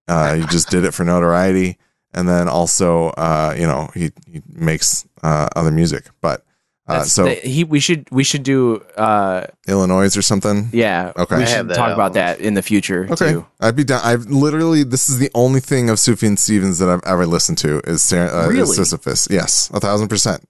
Uh, 0.08 0.34
he 0.34 0.46
just 0.46 0.68
did 0.70 0.84
it 0.84 0.92
for 0.92 1.04
notoriety, 1.04 1.78
and 2.12 2.28
then 2.28 2.48
also, 2.48 3.08
uh, 3.16 3.54
you 3.58 3.66
know, 3.66 3.88
he 3.94 4.10
he 4.30 4.42
makes 4.52 5.06
uh, 5.22 5.48
other 5.56 5.70
music. 5.70 6.08
But 6.20 6.44
uh, 6.86 6.98
That's 6.98 7.12
so 7.12 7.24
the- 7.24 7.34
he 7.36 7.64
we 7.64 7.80
should 7.80 8.06
we 8.10 8.22
should 8.24 8.42
do 8.42 8.84
uh 8.98 9.46
Illinois 9.66 10.14
or 10.16 10.20
something. 10.22 10.68
yeah 10.72 11.12
Okay. 11.16 11.36
we 11.38 11.42
I 11.42 11.46
should 11.46 11.56
have 11.56 11.68
that 11.68 11.76
talk 11.76 11.92
about 11.94 12.12
that 12.12 12.40
in 12.40 12.52
the 12.52 12.60
future 12.60 13.08
Okay, 13.10 13.32
too. 13.32 13.46
I'd 13.60 13.74
be 13.76 13.84
down. 13.84 14.02
I've 14.04 14.26
literally 14.26 14.84
this 14.84 15.08
is 15.08 15.18
the 15.18 15.30
only 15.34 15.60
thing 15.60 15.88
of 15.88 15.96
Sufjan 15.96 16.38
Stevens 16.38 16.78
that 16.80 16.90
I've 16.90 17.04
ever 17.06 17.24
listened 17.26 17.56
to 17.64 17.80
is, 17.88 18.02
Ser- 18.02 18.28
uh, 18.30 18.48
Really? 18.48 18.62
is 18.62 18.76
Sisyphus. 18.76 19.26
Yes, 19.30 19.70
a 19.72 19.80
thousand 19.80 20.08
percent. 20.08 20.44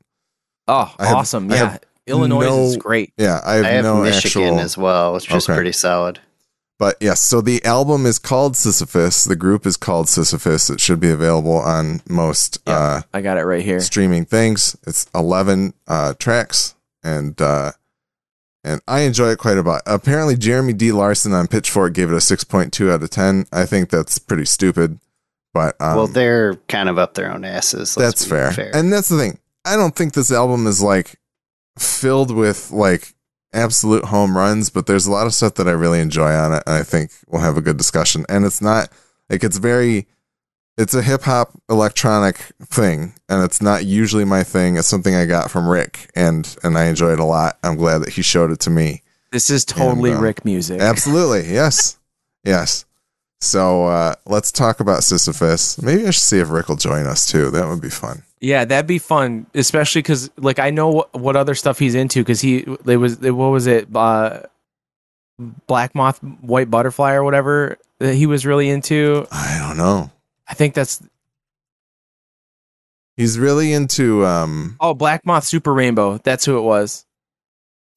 Oh, 0.67 0.93
I 0.99 1.07
have- 1.07 1.17
awesome! 1.19 1.53
I 1.53 1.55
Yeah, 1.55 1.69
have 1.71 1.81
Illinois 2.09 2.47
no- 2.47 2.65
is 2.67 2.77
great. 2.77 3.13
Yeah, 3.17 3.41
I 3.47 3.55
have, 3.55 3.65
I 3.65 3.69
have 3.69 3.85
no 3.85 4.03
Michigan 4.03 4.43
actual. 4.55 4.61
as 4.61 4.77
well, 4.77 5.13
which 5.15 5.31
is 5.31 5.45
Okay. 5.49 5.55
pretty 5.55 5.73
solid. 5.73 6.19
But 6.79 6.97
yes, 7.01 7.21
so 7.21 7.41
the 7.41 7.65
album 7.65 8.05
is 8.05 8.19
called 8.19 8.57
Sisyphus. 8.57 9.25
The 9.25 9.37
group 9.37 9.65
is 9.65 9.77
called 9.77 10.09
Sisyphus. 10.09 10.71
It 10.71 10.81
should 10.81 10.99
be 10.99 11.11
available 11.11 11.57
on 11.57 12.01
most 12.09 12.59
uh, 12.67 13.03
I 13.13 13.21
got 13.21 13.39
it 13.39 13.45
right 13.45 13.65
here. 13.65 13.81
streaming 13.81 14.25
things. 14.25 14.77
It's 14.87 15.09
eleven 15.15 15.75
uh, 15.87 16.15
tracks, 16.15 16.75
and 17.05 17.41
uh, 17.41 17.73
and 18.65 18.81
I 18.89 19.01
enjoy 19.01 19.29
it 19.29 19.39
quite 19.39 19.57
a 19.57 19.63
bit. 19.63 19.83
Apparently, 19.87 20.37
Jeremy 20.37 20.73
D. 20.73 20.91
Larson 20.91 21.33
on 21.33 21.47
Pitchfork 21.47 21.95
gave 21.95 22.11
it 22.11 22.17
a 22.17 22.21
six 22.21 22.43
point 22.43 22.73
two 22.73 22.91
out 22.91 23.03
of 23.03 23.11
ten. 23.11 23.47
I 23.53 23.67
think 23.67 23.91
that's 23.91 24.19
pretty 24.19 24.45
stupid, 24.45 24.99
but 25.53 25.81
um, 25.81 25.97
well, 25.97 26.07
they're 26.09 26.57
kind 26.69 26.89
of 26.89 26.99
up 26.99 27.15
their 27.15 27.33
own 27.33 27.45
asses. 27.45 27.97
let's 27.97 28.25
that's 28.25 28.25
be 28.25 28.55
fair. 28.55 28.71
And 28.75 28.93
that's 28.93 29.09
the 29.09 29.19
thing. 29.19 29.39
I 29.65 29.77
don't 29.77 29.95
think 29.95 30.15
this 30.15 30.33
album 30.33 30.67
is 30.67 30.83
like 30.83 31.21
filled 31.79 32.33
with 32.33 32.73
like 32.73 33.14
absolute 33.55 34.07
home 34.07 34.37
runs, 34.37 34.71
but 34.71 34.87
there's 34.87 35.07
a 35.07 35.13
lot 35.13 35.27
of 35.27 35.35
stuff 35.35 35.55
that 35.55 35.69
I 35.69 35.73
really 35.73 36.01
enjoy 36.01 36.33
on 36.33 36.53
it, 36.53 36.63
and 36.67 36.75
I 36.75 36.83
think 36.83 37.13
we'll 37.27 37.43
have 37.43 37.57
a 37.57 37.63
good 37.63 37.77
discussion. 37.77 38.25
And 38.29 38.45
it's 38.45 38.61
not 38.61 38.91
like 39.31 39.43
it's 39.45 39.59
very 39.59 40.07
it's 40.77 40.95
a 40.95 41.03
hip 41.03 41.23
hop 41.23 41.53
electronic 41.69 42.37
thing, 42.63 43.15
and 43.29 43.45
it's 43.45 43.63
not 43.63 43.85
usually 43.85 44.25
my 44.25 44.43
thing. 44.43 44.77
It's 44.77 44.89
something 44.89 45.15
I 45.15 45.27
got 45.27 45.51
from 45.51 45.69
Rick, 45.69 46.11
and 46.15 46.57
and 46.63 46.77
I 46.77 46.87
enjoy 46.87 47.13
it 47.13 47.21
a 47.21 47.25
lot. 47.25 47.59
I'm 47.63 47.77
glad 47.77 47.99
that 47.99 48.11
he 48.11 48.23
showed 48.23 48.51
it 48.51 48.61
to 48.61 48.71
me. 48.71 49.03
This 49.31 49.51
is 49.51 49.65
totally 49.65 50.11
And, 50.11 50.19
uh, 50.19 50.23
Rick 50.23 50.45
music. 50.45 50.81
Absolutely, 50.81 51.53
yes, 51.53 51.99
yes. 52.45 52.85
So 53.45 53.87
uh, 53.87 54.15
let's 54.27 54.51
talk 54.51 54.81
about 54.81 55.05
Sisyphus. 55.05 55.81
Maybe 55.81 56.03
I 56.07 56.11
should 56.11 56.23
see 56.23 56.39
if 56.39 56.51
Rick 56.51 56.69
will 56.69 56.77
join 56.77 57.07
us 57.07 57.31
too. 57.31 57.51
That 57.51 57.69
would 57.69 57.81
be 57.81 57.91
fun. 57.91 58.23
Yeah, 58.41 58.65
that'd 58.65 58.87
be 58.87 58.99
fun, 58.99 59.47
especially 59.55 60.03
because 60.03 60.31
like 60.37 60.59
I 60.59 60.71
know 60.71 60.91
what, 60.91 61.15
what 61.15 61.37
other 61.37 61.55
stuff 61.55 61.79
he's 61.79 61.95
into 61.95 62.21
because 62.21 62.41
he 62.41 62.59
it 62.87 62.97
was 62.97 63.23
it, 63.23 63.31
what 63.31 63.49
was 63.49 63.67
it 63.67 63.89
uh, 63.95 64.41
Black 65.67 65.95
Moth 65.95 66.23
White 66.23 66.71
Butterfly 66.71 67.13
or 67.15 67.25
whatever 67.25 67.79
that 67.99 68.15
he 68.15 68.27
was 68.27 68.45
really 68.47 68.69
into. 68.69 69.27
I 69.31 69.59
don't 69.67 69.77
know. 69.77 70.11
I 70.49 70.55
think 70.55 70.75
that's 70.75 71.03
He's 73.17 73.39
really 73.39 73.73
into 73.73 74.27
um 74.27 74.77
oh 74.81 74.95
Black 74.95 75.25
Moth 75.25 75.45
Super 75.45 75.73
Rainbow. 75.73 76.19
That's 76.19 76.45
who 76.45 76.59
it 76.59 76.63
was. 76.63 77.07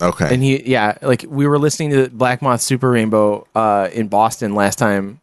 okay. 0.02 0.34
And 0.34 0.44
he 0.44 0.64
yeah 0.70 0.98
like 1.02 1.26
we 1.28 1.48
were 1.48 1.58
listening 1.58 1.90
to 1.92 2.10
Black 2.10 2.42
Moth 2.42 2.62
Super 2.62 2.92
Rainbow 2.92 3.48
uh, 3.56 3.90
in 3.92 4.08
Boston 4.08 4.54
last 4.54 4.78
time 4.78 5.20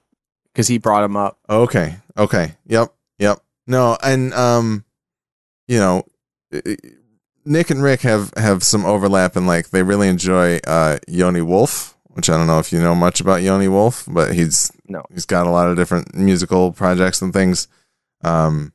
because 0.55 0.69
he 0.69 0.79
brought 0.79 1.05
him 1.05 1.17
up. 1.17 1.39
okay. 1.51 1.97
Okay. 2.17 2.55
Yep. 2.67 2.95
Yep. 3.19 3.41
No, 3.67 3.99
and 4.03 4.33
um 4.35 4.85
you 5.69 5.79
know 5.79 6.05
Nick 7.45 7.71
and 7.71 7.83
Rick 7.83 8.03
have 8.03 8.33
have 8.37 8.63
some 8.63 8.87
overlap 8.87 9.37
and 9.37 9.47
like 9.47 9.71
they 9.71 9.83
really 9.83 10.09
enjoy 10.09 10.59
uh 10.67 10.99
Yoni 11.09 11.43
Wolf, 11.43 11.97
which 12.07 12.31
I 12.31 12.37
don't 12.37 12.47
know 12.47 12.59
if 12.61 12.73
you 12.73 12.81
know 12.81 12.95
much 12.95 13.21
about 13.21 13.43
Yoni 13.43 13.69
Wolf, 13.69 14.05
but 14.09 14.35
he's 14.35 14.71
No. 14.89 15.03
he's 15.13 15.27
got 15.27 15.47
a 15.47 15.51
lot 15.51 15.69
of 15.69 15.77
different 15.77 16.15
musical 16.15 16.73
projects 16.73 17.21
and 17.21 17.33
things 17.33 17.69
um 18.23 18.73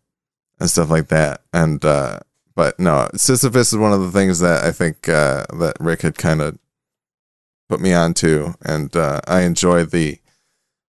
and 0.60 0.70
stuff 0.70 0.90
like 0.90 1.08
that. 1.08 1.42
And 1.54 1.84
uh 1.86 2.20
but 2.56 2.78
no, 2.80 3.10
Sisyphus 3.16 3.72
is 3.72 3.80
one 3.80 3.94
of 3.94 4.02
the 4.02 4.12
things 4.12 4.40
that 4.40 4.66
I 4.66 4.72
think 4.72 5.08
uh 5.08 5.46
that 5.60 5.78
Rick 5.80 6.02
had 6.02 6.18
kind 6.18 6.42
of 6.42 6.58
put 7.70 7.80
me 7.80 7.94
on 7.94 8.16
to, 8.16 8.56
and 8.64 8.94
uh, 8.96 9.22
I 9.28 9.42
enjoy 9.42 9.86
the 9.86 10.18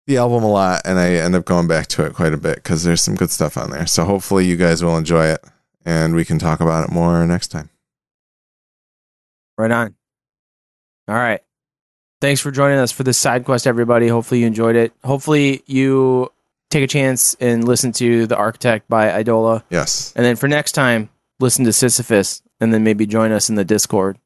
the 0.08 0.16
album 0.16 0.42
a 0.42 0.50
lot, 0.50 0.82
and 0.86 0.98
I 0.98 1.10
end 1.12 1.34
up 1.36 1.44
going 1.44 1.68
back 1.68 1.86
to 1.88 2.04
it 2.06 2.14
quite 2.14 2.32
a 2.32 2.38
bit 2.38 2.56
because 2.56 2.82
there's 2.82 3.02
some 3.02 3.14
good 3.14 3.30
stuff 3.30 3.56
on 3.58 3.70
there. 3.70 3.86
So 3.86 4.04
hopefully 4.04 4.46
you 4.46 4.56
guys 4.56 4.82
will 4.82 4.96
enjoy 4.96 5.26
it, 5.26 5.44
and 5.84 6.14
we 6.14 6.24
can 6.24 6.38
talk 6.38 6.60
about 6.60 6.88
it 6.88 6.92
more 6.92 7.24
next 7.26 7.48
time. 7.48 7.68
Right 9.58 9.70
on. 9.70 9.94
All 11.08 11.14
right. 11.14 11.40
Thanks 12.20 12.40
for 12.40 12.50
joining 12.50 12.78
us 12.78 12.90
for 12.90 13.02
this 13.04 13.18
side 13.18 13.44
quest, 13.44 13.66
everybody. 13.66 14.08
Hopefully 14.08 14.40
you 14.40 14.46
enjoyed 14.46 14.76
it. 14.76 14.92
Hopefully 15.04 15.62
you 15.66 16.32
take 16.70 16.82
a 16.84 16.88
chance 16.88 17.34
and 17.38 17.64
listen 17.66 17.92
to 17.92 18.26
The 18.26 18.36
Architect 18.36 18.88
by 18.88 19.08
Eidola. 19.22 19.62
Yes, 19.70 20.12
And 20.16 20.24
then 20.24 20.36
for 20.36 20.48
next 20.48 20.72
time, 20.72 21.10
listen 21.38 21.64
to 21.66 21.72
Sisyphus 21.72 22.42
and 22.60 22.72
then 22.74 22.82
maybe 22.82 23.06
join 23.06 23.30
us 23.30 23.48
in 23.48 23.54
the 23.56 23.64
Discord. 23.64 24.18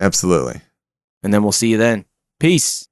absolutely. 0.00 0.60
And 1.22 1.32
then 1.34 1.42
we'll 1.42 1.52
see 1.52 1.68
you 1.68 1.78
then. 1.78 2.04
Peace. 2.38 2.88